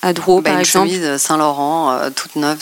à 0.03 0.13
Drouot, 0.13 0.41
Bah, 0.41 0.51
par 0.51 0.55
une 0.55 0.61
exemple 0.61 0.89
chemise 0.91 1.17
Saint-Laurent, 1.17 1.93
euh, 1.93 2.11
toute 2.11 2.35
neuve, 2.37 2.59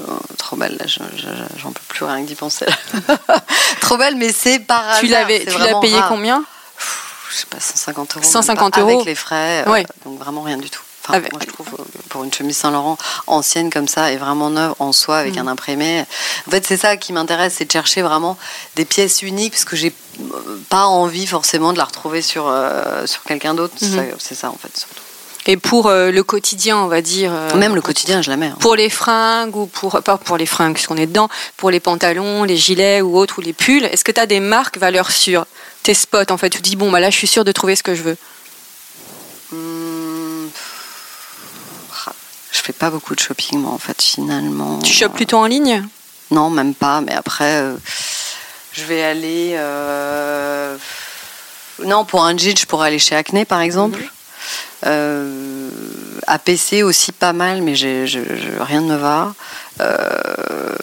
euh, 0.00 0.04
trop 0.38 0.56
belle. 0.56 0.76
là, 0.78 0.86
je- 0.86 0.98
je- 1.16 1.58
J'en 1.60 1.70
peux 1.72 1.80
plus 1.88 2.04
rien 2.04 2.22
que 2.22 2.26
d'y 2.28 2.34
penser. 2.34 2.66
trop 3.80 3.96
belle, 3.96 4.16
mais 4.16 4.32
c'est 4.32 4.58
par 4.58 4.98
Tu 4.98 5.06
l'avais, 5.06 5.44
tu 5.44 5.58
l'as 5.58 5.78
payé 5.80 5.98
rare. 5.98 6.08
combien? 6.08 6.42
Je 7.30 7.36
sais 7.36 7.46
pas, 7.46 7.60
150 7.60 8.16
euros. 8.16 8.24
150 8.24 8.62
même 8.62 8.70
pas, 8.70 8.80
euros. 8.80 9.00
Avec 9.00 9.06
les 9.06 9.14
frais, 9.14 9.64
euh, 9.66 9.82
donc 10.04 10.18
vraiment 10.18 10.40
rien 10.42 10.56
du 10.56 10.70
tout. 10.70 10.80
Enfin, 11.04 11.14
Avec- 11.18 11.32
Moi, 11.32 11.40
je 11.46 11.52
trouve, 11.52 11.68
euh, 11.78 11.84
pour 12.10 12.24
une 12.24 12.32
chemise 12.32 12.56
Saint-Laurent 12.56 12.96
ancienne 13.26 13.70
comme 13.70 13.88
ça 13.88 14.10
et 14.12 14.16
vraiment 14.16 14.50
neuve 14.50 14.74
en 14.78 14.92
soi 14.92 15.18
avec 15.18 15.34
Mhm. 15.36 15.46
un 15.48 15.52
imprimé. 15.52 16.04
En 16.46 16.50
fait, 16.50 16.66
c'est 16.66 16.76
ça 16.78 16.96
qui 16.96 17.12
m'intéresse, 17.12 17.54
c'est 17.58 17.64
de 17.66 17.72
chercher 17.72 18.02
vraiment 18.02 18.36
des 18.76 18.84
pièces 18.86 19.22
uniques 19.22 19.52
parce 19.52 19.64
que 19.64 19.76
j'ai 19.76 19.94
euh, 20.20 20.58
pas 20.70 20.84
envie 20.86 21.26
forcément 21.26 21.72
de 21.72 21.78
la 21.78 21.84
retrouver 21.84 22.20
sur, 22.22 22.46
euh, 22.48 23.06
sur 23.06 23.22
quelqu'un 23.24 23.54
d'autre. 23.54 23.74
Mhm. 23.82 23.94
ça- 23.96 24.16
C'est 24.18 24.34
ça, 24.34 24.50
en 24.50 24.56
fait, 24.56 24.76
surtout. 24.76 25.00
Et 25.46 25.56
pour 25.56 25.86
euh, 25.86 26.10
le 26.10 26.22
quotidien, 26.22 26.76
on 26.78 26.88
va 26.88 27.00
dire. 27.00 27.30
euh, 27.32 27.54
Même 27.56 27.74
le 27.74 27.80
quotidien, 27.80 28.20
je 28.20 28.28
la 28.30 28.36
mets. 28.36 28.48
hein. 28.48 28.56
Pour 28.60 28.76
les 28.76 28.90
fringues 28.90 29.56
ou 29.56 29.66
pour 29.66 30.02
pas 30.02 30.18
pour 30.18 30.36
les 30.36 30.44
fringues 30.46 30.74
puisqu'on 30.74 30.96
est 30.96 31.06
dedans, 31.06 31.28
pour 31.56 31.70
les 31.70 31.80
pantalons, 31.80 32.44
les 32.44 32.56
gilets 32.56 33.00
ou 33.00 33.16
autres 33.16 33.38
ou 33.38 33.40
les 33.40 33.52
pulls, 33.54 33.84
est-ce 33.86 34.04
que 34.04 34.12
tu 34.12 34.20
as 34.20 34.26
des 34.26 34.40
marques 34.40 34.76
valeurs 34.78 35.10
sûres? 35.10 35.46
Tes 35.84 35.94
spots 35.94 36.30
en 36.30 36.36
fait, 36.36 36.50
tu 36.50 36.58
te 36.58 36.62
dis 36.64 36.76
bon 36.76 36.90
bah 36.90 37.00
là 37.00 37.08
je 37.08 37.16
suis 37.16 37.26
sûre 37.28 37.44
de 37.44 37.52
trouver 37.52 37.76
ce 37.76 37.82
que 37.82 37.94
je 37.94 38.02
veux. 38.02 38.16
Ah, 42.06 42.12
Je 42.52 42.58
fais 42.60 42.72
pas 42.74 42.90
beaucoup 42.90 43.14
de 43.14 43.20
shopping, 43.20 43.60
moi, 43.60 43.72
en 43.72 43.78
fait, 43.78 44.00
finalement. 44.02 44.78
Tu 44.80 44.92
chopes 44.92 45.14
plutôt 45.14 45.38
en 45.38 45.46
ligne? 45.46 45.82
Non, 46.30 46.50
même 46.50 46.74
pas. 46.74 47.00
Mais 47.00 47.14
après, 47.14 47.62
euh, 47.62 47.74
je 48.72 48.84
vais 48.84 49.02
aller. 49.02 49.56
Non, 51.84 52.04
pour 52.04 52.24
un 52.24 52.36
jean, 52.36 52.56
je 52.56 52.66
pourrais 52.66 52.88
aller 52.88 52.98
chez 52.98 53.14
Acne, 53.14 53.44
par 53.46 53.60
exemple. 53.60 54.00
Euh, 54.86 55.68
APC 56.26 56.82
aussi 56.82 57.12
pas 57.12 57.32
mal, 57.32 57.62
mais 57.62 57.74
j'ai- 57.74 58.06
je- 58.06 58.20
je- 58.20 58.62
rien 58.62 58.80
ne 58.80 58.92
me 58.92 58.96
va. 58.96 59.34
Euh, 59.80 60.74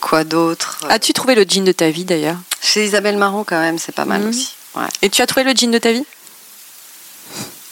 quoi 0.00 0.24
d'autre? 0.24 0.78
As-tu 0.88 1.12
trouvé 1.12 1.34
le 1.34 1.44
jean 1.48 1.64
de 1.64 1.72
ta 1.72 1.90
vie 1.90 2.04
d'ailleurs? 2.04 2.36
Chez 2.62 2.84
Isabelle 2.84 3.16
Marron, 3.16 3.44
quand 3.44 3.58
même, 3.60 3.78
c'est 3.78 3.94
pas 3.94 4.04
mal 4.04 4.22
Mhm. 4.22 4.28
aussi. 4.28 4.54
Ouais. 4.74 4.86
Et 5.02 5.10
tu 5.10 5.22
as 5.22 5.26
trouvé 5.26 5.44
le 5.44 5.52
jean 5.56 5.70
de 5.70 5.78
ta 5.78 5.92
vie? 5.92 6.04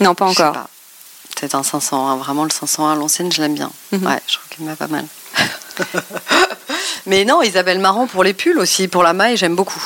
Non, 0.00 0.14
pas 0.14 0.26
encore. 0.26 0.52
pas. 0.52 0.68
Peut-être 1.36 1.54
un 1.54 1.62
501. 1.62 2.16
Vraiment, 2.16 2.44
le 2.44 2.50
501 2.50 2.92
à 2.92 2.96
l'ancienne, 2.96 3.30
je 3.32 3.40
l'aime 3.40 3.54
bien. 3.54 3.70
Mhm. 3.92 4.06
Ouais, 4.06 4.20
je 4.26 4.34
trouve 4.34 4.48
qu'il 4.50 4.64
me 4.64 4.70
va 4.70 4.76
pas 4.76 4.88
mal. 4.88 5.04
Mais 7.06 7.24
non, 7.24 7.42
Isabelle 7.42 7.78
Marron 7.78 8.06
pour 8.06 8.24
les 8.24 8.34
pulls 8.34 8.58
aussi, 8.58 8.88
pour 8.88 9.02
la 9.02 9.12
maille, 9.12 9.36
j'aime 9.36 9.54
beaucoup. 9.54 9.82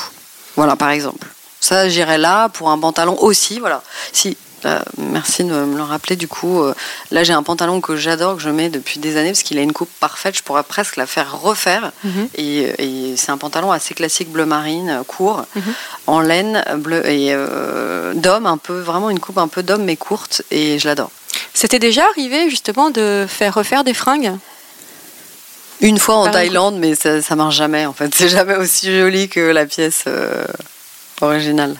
Voilà, 0.55 0.75
par 0.75 0.89
exemple. 0.89 1.27
Ça, 1.59 1.87
j'irais 1.89 2.17
là. 2.17 2.49
Pour 2.49 2.69
un 2.69 2.77
pantalon 2.79 3.17
aussi, 3.21 3.59
voilà. 3.59 3.81
Si, 4.11 4.35
euh, 4.65 4.79
merci 4.97 5.43
de 5.43 5.51
me 5.51 5.75
le 5.77 5.83
rappeler. 5.83 6.15
Du 6.15 6.27
coup, 6.27 6.61
euh, 6.61 6.73
là, 7.11 7.23
j'ai 7.23 7.33
un 7.33 7.43
pantalon 7.43 7.81
que 7.81 7.95
j'adore, 7.95 8.35
que 8.37 8.41
je 8.41 8.49
mets 8.49 8.69
depuis 8.69 8.99
des 8.99 9.17
années, 9.17 9.31
parce 9.31 9.43
qu'il 9.43 9.57
a 9.57 9.61
une 9.61 9.73
coupe 9.73 9.89
parfaite. 9.99 10.35
Je 10.37 10.43
pourrais 10.43 10.63
presque 10.63 10.95
la 10.97 11.05
faire 11.07 11.39
refaire. 11.41 11.91
Mhm. 12.03 12.27
Et, 12.35 13.11
et 13.11 13.17
c'est 13.17 13.31
un 13.31 13.37
pantalon 13.37 13.71
assez 13.71 13.93
classique 13.93 14.31
bleu 14.31 14.45
marine, 14.45 14.89
euh, 14.89 15.03
court, 15.03 15.45
Mhm. 15.55 15.73
en 16.07 16.19
laine, 16.21 16.63
bleu 16.77 17.05
et 17.07 17.29
euh, 17.31 18.13
d'homme, 18.13 18.45
un 18.45 18.57
peu, 18.57 18.79
vraiment 18.79 19.09
une 19.09 19.19
coupe 19.19 19.37
un 19.37 19.47
peu 19.47 19.63
d'homme 19.63 19.83
mais 19.83 19.95
courte, 19.97 20.41
et 20.51 20.79
je 20.79 20.87
l'adore. 20.87 21.11
C'était 21.53 21.79
déjà 21.79 22.03
arrivé 22.11 22.49
justement 22.49 22.89
de 22.89 23.25
faire 23.27 23.53
refaire 23.55 23.83
des 23.83 23.93
fringues? 23.93 24.33
Une 25.81 25.97
fois 25.97 26.15
en 26.15 26.23
Par 26.25 26.33
Thaïlande, 26.33 26.75
mais 26.77 26.95
ça, 26.95 27.21
ça 27.21 27.35
marche 27.35 27.55
jamais 27.55 27.85
en 27.85 27.93
fait. 27.93 28.13
C'est 28.15 28.29
jamais 28.29 28.55
aussi 28.55 28.95
joli 28.97 29.27
que 29.27 29.39
la 29.39 29.65
pièce 29.65 30.03
euh, 30.07 30.45
originale. 31.21 31.75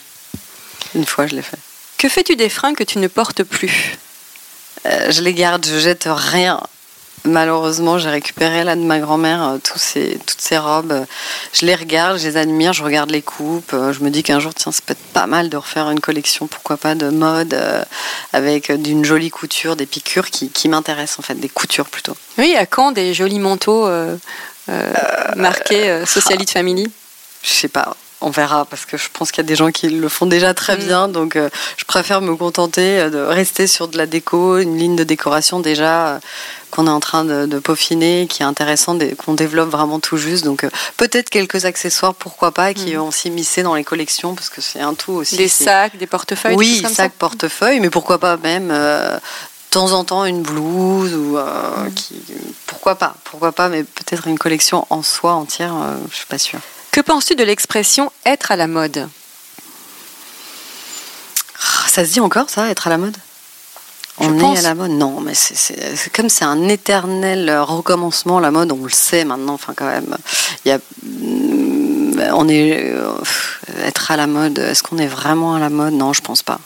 Une 0.95 1.05
fois, 1.05 1.25
je 1.27 1.35
l'ai 1.35 1.41
fait. 1.41 1.57
Que 2.03 2.09
fais-tu 2.09 2.35
des 2.35 2.49
fringues 2.49 2.75
que 2.75 2.83
tu 2.83 2.99
ne 2.99 3.07
portes 3.07 3.43
plus 3.43 3.97
Euh, 4.85 5.09
je 5.09 5.21
les 5.21 5.33
garde, 5.33 5.65
je 5.65 5.79
jette 5.79 6.09
rien. 6.11 6.59
Malheureusement, 7.23 7.97
j'ai 7.97 8.09
récupéré 8.09 8.65
là 8.65 8.75
de 8.75 8.81
ma 8.81 8.99
grand-mère 8.99 9.41
euh, 9.41 9.57
tous 9.63 9.79
ces, 9.79 10.19
toutes 10.27 10.41
ces 10.41 10.57
robes. 10.57 10.91
Euh, 10.91 11.05
Je 11.53 11.65
les 11.65 11.75
regarde, 11.75 12.19
je 12.19 12.27
les 12.27 12.35
admire, 12.35 12.73
je 12.73 12.83
regarde 12.83 13.09
les 13.09 13.21
coupes. 13.21 13.71
Euh, 13.71 13.93
Je 13.93 14.01
me 14.01 14.09
dis 14.09 14.21
qu'un 14.21 14.41
jour, 14.41 14.53
tiens, 14.53 14.73
c'est 14.73 14.83
peut-être 14.83 15.13
pas 15.13 15.27
mal 15.27 15.47
de 15.47 15.55
refaire 15.55 15.89
une 15.91 16.01
collection, 16.01 16.47
pourquoi 16.47 16.75
pas, 16.75 16.93
de 16.93 17.07
mode 17.07 17.57
avec 18.33 18.69
d'une 18.69 19.05
jolie 19.05 19.29
couture, 19.29 19.77
des 19.77 19.85
piqûres 19.85 20.29
qui, 20.29 20.49
qui 20.49 20.67
m'intéressent 20.67 21.19
en 21.19 21.21
fait, 21.21 21.35
des 21.35 21.47
coutures 21.47 21.87
plutôt. 21.87 22.17
Oui, 22.37 22.53
à 22.57 22.65
quand 22.65 22.91
des 22.91 23.13
jolis 23.13 23.39
manteaux 23.39 23.87
marqués 25.37 25.89
euh, 25.89 26.05
Socialite 26.05 26.51
Family? 26.51 26.91
Je 27.43 27.49
sais 27.49 27.69
pas. 27.69 27.95
On 28.25 28.29
verra 28.29 28.63
parce 28.65 28.85
que 28.85 28.95
je 28.97 29.09
pense 29.11 29.31
qu'il 29.31 29.43
y 29.43 29.45
a 29.45 29.47
des 29.47 29.55
gens 29.55 29.69
qui 29.71 29.89
le 29.89 30.07
font 30.09 30.25
déjà 30.25 30.53
très 30.53 30.75
Mm. 30.77 30.79
bien, 30.85 31.07
donc 31.09 31.35
euh, 31.35 31.49
je 31.77 31.83
préfère 31.83 32.21
me 32.21 32.35
contenter 32.35 32.99
euh, 32.99 33.09
de 33.09 33.17
rester 33.19 33.67
sur 33.67 33.87
de 33.89 33.97
la 33.97 34.05
déco, 34.05 34.57
une 34.59 34.77
ligne 34.77 34.95
de 34.95 35.03
décoration 35.03 35.59
déjà 35.59 36.07
euh, 36.07 36.19
qu'on 36.71 36.87
est 36.87 36.89
en 36.89 36.99
train 37.01 37.25
de, 37.25 37.45
de 37.45 37.59
peaufiner, 37.59 38.25
qui 38.29 38.41
est 38.41 38.45
intéressante, 38.45 39.03
qu'on 39.17 39.33
développe 39.33 39.69
vraiment 39.69 39.99
tout 39.99 40.17
juste. 40.17 40.45
Donc 40.45 40.63
euh, 40.63 40.69
peut-être 40.97 41.29
quelques 41.29 41.65
accessoires, 41.65 42.15
pourquoi 42.15 42.51
pas, 42.51 42.73
qui 42.73 42.93
Mm. 42.95 42.99
vont 42.99 43.11
s'immiscer 43.11 43.61
dans 43.61 43.75
les 43.75 43.83
collections 43.83 44.35
parce 44.35 44.49
que 44.49 44.61
c'est 44.61 44.79
un 44.79 44.93
tout 44.93 45.11
aussi. 45.11 45.35
Des 45.37 45.49
sacs, 45.49 45.97
des 45.97 46.07
portefeuilles 46.07 46.53
des 46.55 46.57
Oui, 46.57 46.73
choses 46.75 46.81
comme 46.83 46.93
sac, 46.93 47.11
portefeuille, 47.19 47.79
mais 47.81 47.89
pourquoi 47.89 48.17
pas 48.19 48.37
même 48.37 48.69
de 48.69 49.19
temps 49.69 49.91
en 49.91 50.03
temps 50.05 50.23
une 50.25 50.43
blouse 50.43 51.13
ou 51.13 51.37
euh, 51.37 51.43
Mm. 51.89 51.93
qui, 51.93 52.15
pourquoi 52.67 52.95
pas, 52.95 53.15
pourquoi 53.25 53.51
pas, 53.51 53.67
mais 53.69 53.83
peut-être 53.83 54.27
une 54.27 54.39
collection 54.39 54.87
en 54.89 55.03
soi 55.03 55.33
entière, 55.33 55.73
euh, 55.75 55.95
je 56.09 56.15
suis 56.15 56.25
pas 56.27 56.37
sûre. 56.37 56.59
Que 56.93 57.01
penses-tu 57.01 57.33
de 57.35 57.43
l'expression 57.43 58.11
être 58.23 58.51
à 58.51 58.55
la 58.55 58.67
mode 58.67 59.09
Ah, 61.59 61.87
Ça 61.89 62.05
se 62.05 62.11
dit 62.13 62.19
encore, 62.19 62.49
ça, 62.51 62.69
être 62.69 62.85
à 62.87 62.89
la 62.91 62.97
mode? 62.99 63.17
Je 64.21 64.27
On 64.27 64.37
pense. 64.37 64.57
est 64.57 64.59
à 64.59 64.61
la 64.69 64.75
mode? 64.75 64.91
Non, 64.91 65.19
mais 65.21 65.33
c'est- 65.33 66.11
comme 66.15 66.29
c'est 66.29 66.45
un 66.45 66.67
éternel 66.69 67.51
recommencement, 67.61 68.39
la 68.39 68.51
mode, 68.51 68.71
on 68.71 68.83
le 68.83 68.91
sait 68.91 69.25
maintenant, 69.25 69.53
enfin 69.55 69.73
quand 69.75 69.87
même. 69.87 70.15
Il 70.65 70.69
y 70.69 70.71
a, 70.71 70.77
mm, 70.77 72.31
on 72.35 72.47
est, 72.47 72.91
euh, 72.93 73.11
être 73.85 74.11
à 74.11 74.15
la 74.17 74.27
mode, 74.27 74.59
est-ce 74.59 74.83
qu'on 74.83 74.99
est 74.99 75.07
vraiment 75.07 75.55
à 75.55 75.59
la 75.59 75.71
mode? 75.71 75.93
Non, 75.93 76.13
je 76.13 76.21
pense 76.21 76.43
pas. 76.43 76.59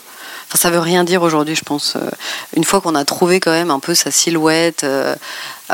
Enfin, 0.49 0.57
ça 0.57 0.69
veut 0.69 0.79
rien 0.79 1.03
dire 1.03 1.23
aujourd'hui, 1.23 1.55
je 1.55 1.63
pense. 1.65 1.95
euh, 1.97 2.09
Une 2.55 2.63
fois 2.63 2.79
qu'on 2.79 2.95
a 2.95 3.03
trouvé 3.03 3.41
quand 3.41 3.51
même 3.51 3.69
un 3.69 3.79
peu 3.79 3.93
sa 3.93 4.11
silhouette, 4.11 4.85
euh, 4.85 5.13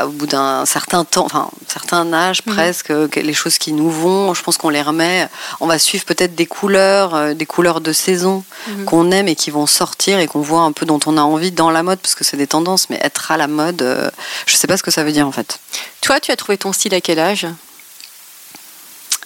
au 0.02 0.08
bout 0.08 0.26
d'un 0.26 0.66
certain 0.66 1.04
temps, 1.04 1.24
enfin, 1.26 1.48
un 1.48 1.72
certain 1.72 2.12
âge 2.12 2.42
Mhm. 2.44 2.54
presque, 2.54 2.90
euh, 2.90 3.06
les 3.14 3.34
choses 3.34 3.58
qui 3.58 3.72
nous 3.72 3.88
vont, 3.88 4.34
je 4.34 4.42
pense 4.42 4.56
qu'on 4.58 4.70
les 4.70 4.82
remet. 4.82 5.28
On 5.60 5.68
va 5.68 5.78
suivre 5.78 6.04
peut-être 6.04 6.34
des 6.34 6.46
couleurs, 6.46 7.14
euh, 7.14 7.34
des 7.34 7.46
couleurs 7.46 7.80
de 7.80 7.92
saison 7.92 8.42
Mhm. 8.66 8.84
qu'on 8.86 9.10
aime 9.12 9.28
et 9.28 9.36
qui 9.36 9.52
vont 9.52 9.66
sortir 9.66 10.18
et 10.18 10.26
qu'on 10.26 10.40
voit 10.40 10.62
un 10.62 10.72
peu 10.72 10.86
dont 10.86 10.98
on 11.06 11.16
a 11.18 11.22
envie 11.22 11.52
dans 11.52 11.70
la 11.70 11.84
mode, 11.84 12.00
parce 12.00 12.16
que 12.16 12.24
c'est 12.24 12.36
des 12.36 12.48
tendances, 12.48 12.90
mais 12.90 12.98
être 13.00 13.30
à 13.30 13.36
la 13.36 13.46
mode, 13.46 13.80
euh, 13.82 14.10
je 14.46 14.56
sais 14.56 14.66
pas 14.66 14.76
ce 14.76 14.82
que 14.82 14.90
ça 14.90 15.04
veut 15.04 15.12
dire 15.12 15.28
en 15.28 15.32
fait. 15.32 15.60
Toi, 16.00 16.18
tu 16.18 16.32
as 16.32 16.36
trouvé 16.36 16.58
ton 16.58 16.72
style 16.72 16.94
à 16.94 17.00
quel 17.00 17.20
âge? 17.20 17.46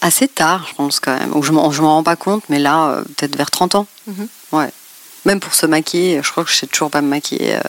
Assez 0.03 0.29
tard, 0.29 0.67
je 0.69 0.75
pense 0.75 1.01
quand 1.01 1.19
même. 1.19 1.35
Ou 1.35 1.43
je 1.43 1.51
m'en 1.53 1.63
rends 1.95 2.05
pas 2.05 2.17
compte, 2.17 2.45
mais 2.51 2.59
là, 2.59 2.99
peut-être 3.17 3.35
vers 3.37 3.51
30 3.51 3.75
ans. 3.75 3.87
Mhm. 4.07 4.29
Ouais. 4.53 4.71
Même 5.25 5.41
pour 5.41 5.55
se 5.55 5.67
maquiller, 5.67 6.21
je 6.23 6.31
crois 6.31 6.45
que 6.45 6.51
je 6.51 6.57
sais 6.57 6.67
toujours 6.67 6.91
pas 6.91 7.01
me 7.03 7.09
maquiller 7.09 7.55
euh, 7.57 7.61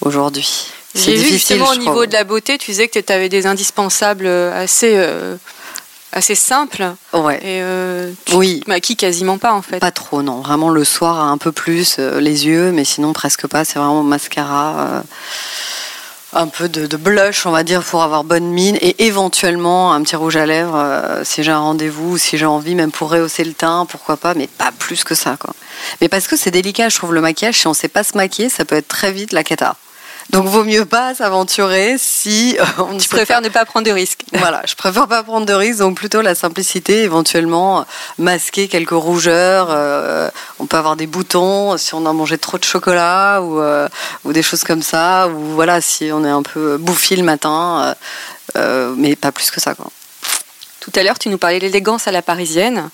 aujourd'hui. 0.00 0.66
C'est 0.94 1.02
J'ai 1.02 1.16
vu 1.16 1.30
difficile, 1.30 1.56
justement 1.58 1.70
au 1.70 1.76
niveau 1.76 2.06
de 2.06 2.12
la 2.12 2.24
beauté, 2.24 2.58
tu 2.58 2.70
disais 2.70 2.88
que 2.88 2.98
tu 2.98 3.12
avais 3.12 3.28
des 3.28 3.46
indispensables 3.46 4.26
euh, 4.26 4.64
assez, 4.64 4.94
euh, 4.96 5.36
assez 6.12 6.34
simples. 6.34 6.94
Ouais. 7.12 7.36
Et 7.36 7.62
euh, 7.62 8.10
tu 8.24 8.34
Oui. 8.34 8.60
te 8.60 8.70
maquilles 8.70 8.96
quasiment 8.96 9.38
pas 9.38 9.52
en 9.52 9.62
fait. 9.62 9.78
Pas 9.78 9.90
trop, 9.92 10.22
non. 10.22 10.40
Vraiment 10.40 10.70
le 10.70 10.84
soir, 10.84 11.20
un 11.20 11.38
peu 11.38 11.52
plus, 11.52 11.98
les 11.98 12.46
yeux, 12.46 12.72
mais 12.72 12.84
sinon 12.84 13.12
presque 13.12 13.46
pas. 13.46 13.64
C'est 13.64 13.78
vraiment 13.78 14.02
mascara. 14.02 15.04
Un 16.32 16.46
peu 16.48 16.68
de, 16.68 16.96
blush, 16.96 17.46
on 17.46 17.50
va 17.50 17.62
dire, 17.62 17.82
pour 17.82 18.02
avoir 18.02 18.24
bonne 18.24 18.48
mine, 18.48 18.76
et 18.80 19.06
éventuellement 19.06 19.92
un 19.92 20.02
petit 20.02 20.16
rouge 20.16 20.36
à 20.36 20.46
lèvres 20.46 20.76
euh, 20.76 21.24
si 21.24 21.42
j'ai 21.42 21.50
un 21.50 21.58
rendez-vous, 21.58 22.18
si 22.18 22.36
j'ai 22.36 22.46
envie, 22.46 22.74
même 22.74 22.92
pour 22.92 23.10
rehausser 23.10 23.44
le 23.44 23.54
teint, 23.54 23.86
pourquoi 23.86 24.16
pas, 24.16 24.34
mais 24.34 24.46
pas 24.46 24.70
plus 24.78 25.04
que 25.04 25.14
ça, 25.14 25.36
quoi. 25.38 25.54
Mais 26.00 26.08
parce 26.08 26.26
que 26.26 26.36
c'est 26.36 26.50
délicat, 26.50 26.88
je 26.88 26.96
trouve 26.96 27.14
le 27.14 27.20
maquillage, 27.20 27.58
si 27.60 27.66
on 27.66 27.74
sait 27.74 27.88
pas 27.88 28.04
se 28.04 28.16
maquiller, 28.16 28.48
ça 28.48 28.64
peut 28.64 28.76
être 28.76 28.88
très 28.88 29.12
vite 29.12 29.32
la 29.32 29.44
cata. 29.44 29.76
Donc 30.30 30.46
vaut 30.46 30.64
mieux 30.64 30.84
pas 30.84 31.14
s'aventurer 31.14 31.96
si 31.96 32.58
euh, 32.60 32.64
on 32.78 32.98
je 32.98 33.08
préfère 33.08 33.40
ne 33.40 33.48
pas 33.48 33.64
prendre 33.64 33.86
de 33.86 33.92
risques. 33.92 34.24
Voilà, 34.32 34.62
je 34.66 34.74
préfère 34.74 35.08
pas 35.08 35.22
prendre 35.22 35.46
de 35.46 35.52
risques, 35.54 35.78
donc 35.78 35.96
plutôt 35.96 36.20
la 36.20 36.34
simplicité, 36.34 37.02
éventuellement 37.02 37.86
masquer 38.18 38.68
quelques 38.68 38.90
rougeurs. 38.90 39.68
Euh, 39.70 40.30
on 40.58 40.66
peut 40.66 40.76
avoir 40.76 40.96
des 40.96 41.06
boutons 41.06 41.78
si 41.78 41.94
on 41.94 42.04
a 42.04 42.12
mangé 42.12 42.36
trop 42.36 42.58
de 42.58 42.64
chocolat 42.64 43.40
ou, 43.42 43.60
euh, 43.60 43.88
ou 44.24 44.32
des 44.32 44.42
choses 44.42 44.64
comme 44.64 44.82
ça, 44.82 45.28
ou 45.28 45.54
voilà 45.54 45.80
si 45.80 46.10
on 46.12 46.24
est 46.24 46.30
un 46.30 46.42
peu 46.42 46.76
bouffi 46.76 47.16
le 47.16 47.24
matin, 47.24 47.94
mais 48.96 49.16
pas 49.16 49.32
plus 49.32 49.50
que 49.50 49.60
ça 49.60 49.74
quoi. 49.74 49.90
Tout 50.80 50.92
à 50.94 51.02
l'heure, 51.02 51.18
tu 51.18 51.28
nous 51.28 51.38
parlais 51.38 51.58
de 51.58 51.64
l'élégance 51.64 52.08
à 52.08 52.12
la 52.12 52.22
parisienne. 52.22 52.88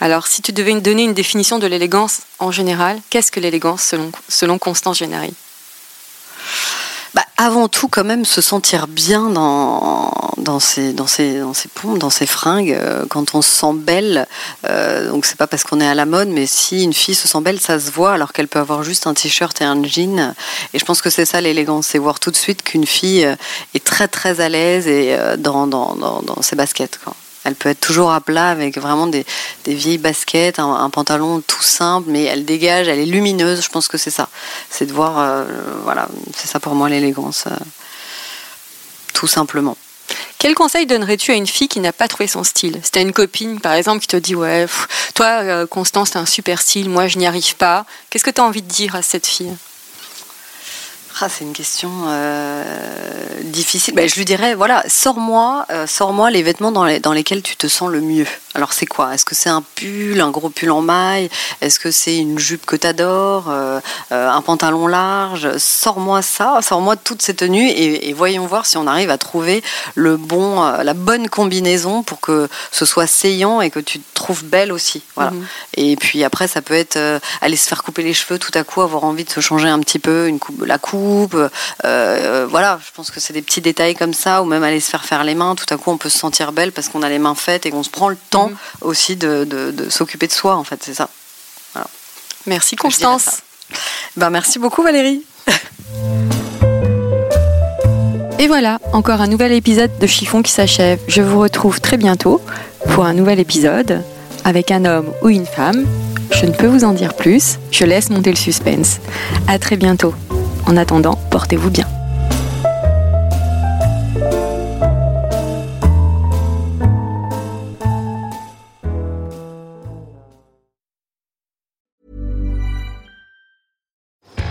Alors, 0.00 0.28
si 0.28 0.40
tu 0.40 0.52
devais 0.52 0.72
nous 0.72 0.80
donner 0.80 1.02
une 1.02 1.14
définition 1.14 1.58
de 1.58 1.66
l'élégance 1.66 2.20
en 2.38 2.52
général, 2.52 3.00
qu'est-ce 3.10 3.32
que 3.32 3.40
l'élégance 3.40 3.82
selon, 3.82 4.12
selon 4.28 4.58
Constance 4.58 4.98
Généré 4.98 5.32
bah, 7.14 7.24
avant 7.36 7.68
tout, 7.68 7.88
quand 7.88 8.04
même, 8.04 8.24
se 8.24 8.40
sentir 8.40 8.86
bien 8.86 9.30
dans, 9.30 10.12
dans, 10.36 10.60
ses, 10.60 10.92
dans, 10.92 11.06
ses, 11.06 11.40
dans 11.40 11.54
ses 11.54 11.68
pompes, 11.68 11.98
dans 11.98 12.10
ses 12.10 12.26
fringues, 12.26 12.72
euh, 12.72 13.04
quand 13.08 13.34
on 13.34 13.42
se 13.42 13.50
sent 13.50 13.72
belle. 13.74 14.28
Euh, 14.68 15.10
donc, 15.10 15.26
c'est 15.26 15.36
pas 15.36 15.46
parce 15.46 15.64
qu'on 15.64 15.80
est 15.80 15.86
à 15.86 15.94
la 15.94 16.06
mode, 16.06 16.28
mais 16.28 16.46
si 16.46 16.84
une 16.84 16.92
fille 16.92 17.14
se 17.14 17.26
sent 17.26 17.40
belle, 17.40 17.60
ça 17.60 17.80
se 17.80 17.90
voit, 17.90 18.12
alors 18.12 18.32
qu'elle 18.32 18.48
peut 18.48 18.58
avoir 18.58 18.82
juste 18.84 19.06
un 19.06 19.14
t-shirt 19.14 19.60
et 19.60 19.64
un 19.64 19.82
jean. 19.82 20.34
Et 20.72 20.78
je 20.78 20.84
pense 20.84 21.02
que 21.02 21.10
c'est 21.10 21.24
ça 21.24 21.40
l'élégance, 21.40 21.88
c'est 21.88 21.98
voir 21.98 22.20
tout 22.20 22.30
de 22.30 22.36
suite 22.36 22.62
qu'une 22.62 22.86
fille 22.86 23.24
euh, 23.24 23.34
est 23.74 23.84
très, 23.84 24.06
très 24.06 24.40
à 24.40 24.48
l'aise 24.48 24.86
et 24.86 25.16
dans, 25.38 25.66
dans, 25.66 25.94
dans, 25.94 26.22
dans 26.22 26.42
ses 26.42 26.56
baskets. 26.56 27.00
Elle 27.44 27.54
peut 27.54 27.70
être 27.70 27.80
toujours 27.80 28.12
à 28.12 28.20
plat 28.20 28.50
avec 28.50 28.76
vraiment 28.78 29.06
des, 29.06 29.24
vieilles 29.66 29.98
baskets, 29.98 30.58
un, 30.58 30.90
pantalon 30.90 31.40
tout 31.40 31.62
simple, 31.62 32.10
mais 32.10 32.24
elle 32.24 32.44
dégage, 32.44 32.88
elle 32.88 32.98
est 32.98 33.06
lumineuse. 33.06 33.62
Je 33.62 33.68
pense 33.70 33.88
que 33.88 33.96
c'est 33.96 34.10
ça. 34.10 34.28
C'est 34.68 34.86
de 34.86 34.92
voir, 34.92 35.18
euh, 35.18 35.44
voilà, 35.84 36.08
c'est 36.36 36.48
ça 36.48 36.60
pour 36.60 36.74
moi 36.74 36.88
l'élégance, 36.88 37.44
euh, 37.46 37.56
tout 39.14 39.26
simplement. 39.26 39.76
Quel 40.38 40.54
conseil 40.54 40.86
donnerais-tu 40.86 41.32
à 41.32 41.34
une 41.34 41.46
fille 41.46 41.68
qui 41.68 41.80
n'a 41.80 41.92
pas 41.92 42.08
trouvé 42.08 42.26
son 42.26 42.44
style? 42.44 42.80
Si 42.82 42.90
tu 42.90 42.98
une 43.00 43.12
copine, 43.12 43.60
par 43.60 43.74
exemple, 43.74 44.00
qui 44.00 44.06
te 44.06 44.16
dit 44.16 44.34
Ouais, 44.34 44.66
toi, 45.14 45.42
euh, 45.42 45.66
Constance, 45.66 46.12
t'as 46.12 46.20
un 46.20 46.26
super 46.26 46.60
style, 46.60 46.88
moi, 46.88 47.08
je 47.08 47.18
n'y 47.18 47.26
arrive 47.26 47.56
pas. 47.56 47.84
Qu'est-ce 48.08 48.24
que 48.24 48.30
tu 48.30 48.40
as 48.40 48.44
envie 48.44 48.62
de 48.62 48.68
dire 48.68 48.94
à 48.94 49.02
cette 49.02 49.26
fille? 49.26 49.54
Ah, 51.20 51.28
c'est 51.28 51.44
une 51.44 51.52
question 51.52 51.90
euh, 52.06 52.62
difficile. 53.44 53.94
Ben, 53.94 54.08
je 54.08 54.14
lui 54.14 54.24
dirais, 54.24 54.54
voilà, 54.54 54.82
sors-moi, 54.88 55.66
euh, 55.70 55.86
sors-moi 55.86 56.30
les 56.30 56.42
vêtements 56.42 56.72
dans, 56.72 56.86
dans, 57.00 57.12
lesquels 57.12 57.42
tu 57.42 57.56
te 57.56 57.66
sens 57.66 57.90
le 57.90 58.00
mieux. 58.00 58.26
Alors 58.54 58.72
c'est 58.72 58.86
quoi? 58.86 59.14
Est-ce 59.14 59.24
que 59.24 59.34
c'est 59.34 59.48
un 59.48 59.62
pull, 59.62 60.20
un 60.20 60.30
gros 60.30 60.50
pull 60.50 60.70
en 60.70 60.80
maille? 60.80 61.30
Est-ce 61.60 61.78
que 61.78 61.90
c'est 61.90 62.16
une 62.16 62.38
jupe 62.38 62.66
que 62.66 62.76
tu 62.76 62.86
adores 62.86 63.46
euh, 63.48 63.80
Un 64.10 64.42
pantalon 64.42 64.86
large? 64.86 65.56
Sors-moi 65.58 66.22
ça, 66.22 66.58
sors-moi 66.62 66.96
toutes 66.96 67.22
ces 67.22 67.34
tenues 67.34 67.68
et, 67.68 68.12
voyons 68.12 68.46
voir 68.46 68.66
si 68.66 68.76
on 68.76 68.86
arrive 68.86 69.10
à 69.10 69.18
trouver 69.18 69.62
le 69.94 70.16
bon, 70.16 70.62
la 70.62 70.94
bonne 70.94 71.28
combinaison 71.28 72.02
pour 72.02 72.20
que 72.20 72.48
ce 72.72 72.84
soit 72.84 73.06
saillant 73.06 73.60
et 73.60 73.70
que 73.70 73.80
tu 73.80 74.00
te 74.00 74.14
trouves 74.14 74.44
belle 74.44 74.72
aussi. 74.72 75.02
Voilà. 75.14 75.30
Mhm. 75.30 75.46
Et 75.76 75.96
puis 75.96 76.24
après, 76.24 76.48
ça 76.48 76.60
peut 76.60 76.74
être 76.74 76.98
aller 77.40 77.56
se 77.56 77.68
faire 77.68 77.82
couper 77.82 78.02
les 78.02 78.14
cheveux 78.14 78.38
tout 78.38 78.50
à 78.54 78.64
coup, 78.64 78.82
avoir 78.82 79.04
envie 79.04 79.24
de 79.24 79.30
se 79.30 79.40
changer 79.40 79.68
un 79.68 79.78
petit 79.78 79.98
peu, 79.98 80.26
une 80.26 80.38
coupe, 80.38 80.64
la 80.64 80.78
coupe 80.78 81.34
euh, 81.34 81.48
euh, 81.84 82.46
voilà, 82.48 82.78
je 82.84 82.90
pense 82.94 83.10
que 83.10 83.20
c'est 83.20 83.32
des 83.32 83.42
petits 83.42 83.60
détails 83.60 83.94
comme 83.94 84.14
ça, 84.14 84.42
ou 84.42 84.44
même 84.44 84.62
aller 84.62 84.80
se 84.80 84.90
faire 84.90 85.04
faire 85.04 85.24
les 85.24 85.34
mains. 85.34 85.54
Tout 85.54 85.72
à 85.72 85.76
coup, 85.76 85.90
on 85.90 85.98
peut 85.98 86.08
se 86.08 86.18
sentir 86.18 86.52
belle 86.52 86.72
parce 86.72 86.88
qu'on 86.88 87.02
a 87.02 87.08
les 87.08 87.18
mains 87.18 87.34
faites 87.34 87.66
et 87.66 87.70
qu'on 87.70 87.82
se 87.82 87.90
prend 87.90 88.08
le 88.08 88.16
temps 88.30 88.39
mhm. 88.48 88.56
aussi 88.82 89.16
de, 89.16 89.74
s'occuper 89.88 90.26
de 90.26 90.32
soi. 90.32 90.56
En 90.56 90.64
fait, 90.64 90.80
c'est 90.82 90.94
ça. 90.94 91.08
Merci 92.46 92.74
Constance. 92.76 93.42
Ben, 94.16 94.30
merci 94.30 94.58
beaucoup 94.58 94.82
Valérie. 94.82 95.22
Et 98.38 98.46
voilà, 98.46 98.78
encore 98.94 99.20
un 99.20 99.26
nouvel 99.26 99.52
épisode 99.52 99.90
de 99.98 100.06
Chiffon 100.06 100.40
qui 100.40 100.50
s'achève. 100.50 100.98
Je 101.08 101.20
vous 101.20 101.38
retrouve 101.38 101.82
très 101.82 101.98
bientôt 101.98 102.40
pour 102.94 103.04
un 103.04 103.12
nouvel 103.12 103.38
épisode 103.38 104.02
avec 104.44 104.70
un 104.70 104.86
homme 104.86 105.12
ou 105.20 105.28
une 105.28 105.44
femme. 105.44 105.86
Je 106.32 106.46
ne 106.46 106.52
peux 106.52 106.66
vous 106.66 106.84
en 106.84 106.94
dire 106.94 107.12
plus, 107.12 107.58
je 107.70 107.84
laisse 107.84 108.08
monter 108.08 108.30
le 108.30 108.36
suspense. 108.36 108.98
À 109.46 109.58
très 109.58 109.76
bientôt. 109.76 110.14
En 110.66 110.78
attendant, 110.78 111.16
portez-vous 111.30 111.70
bien. 111.70 111.86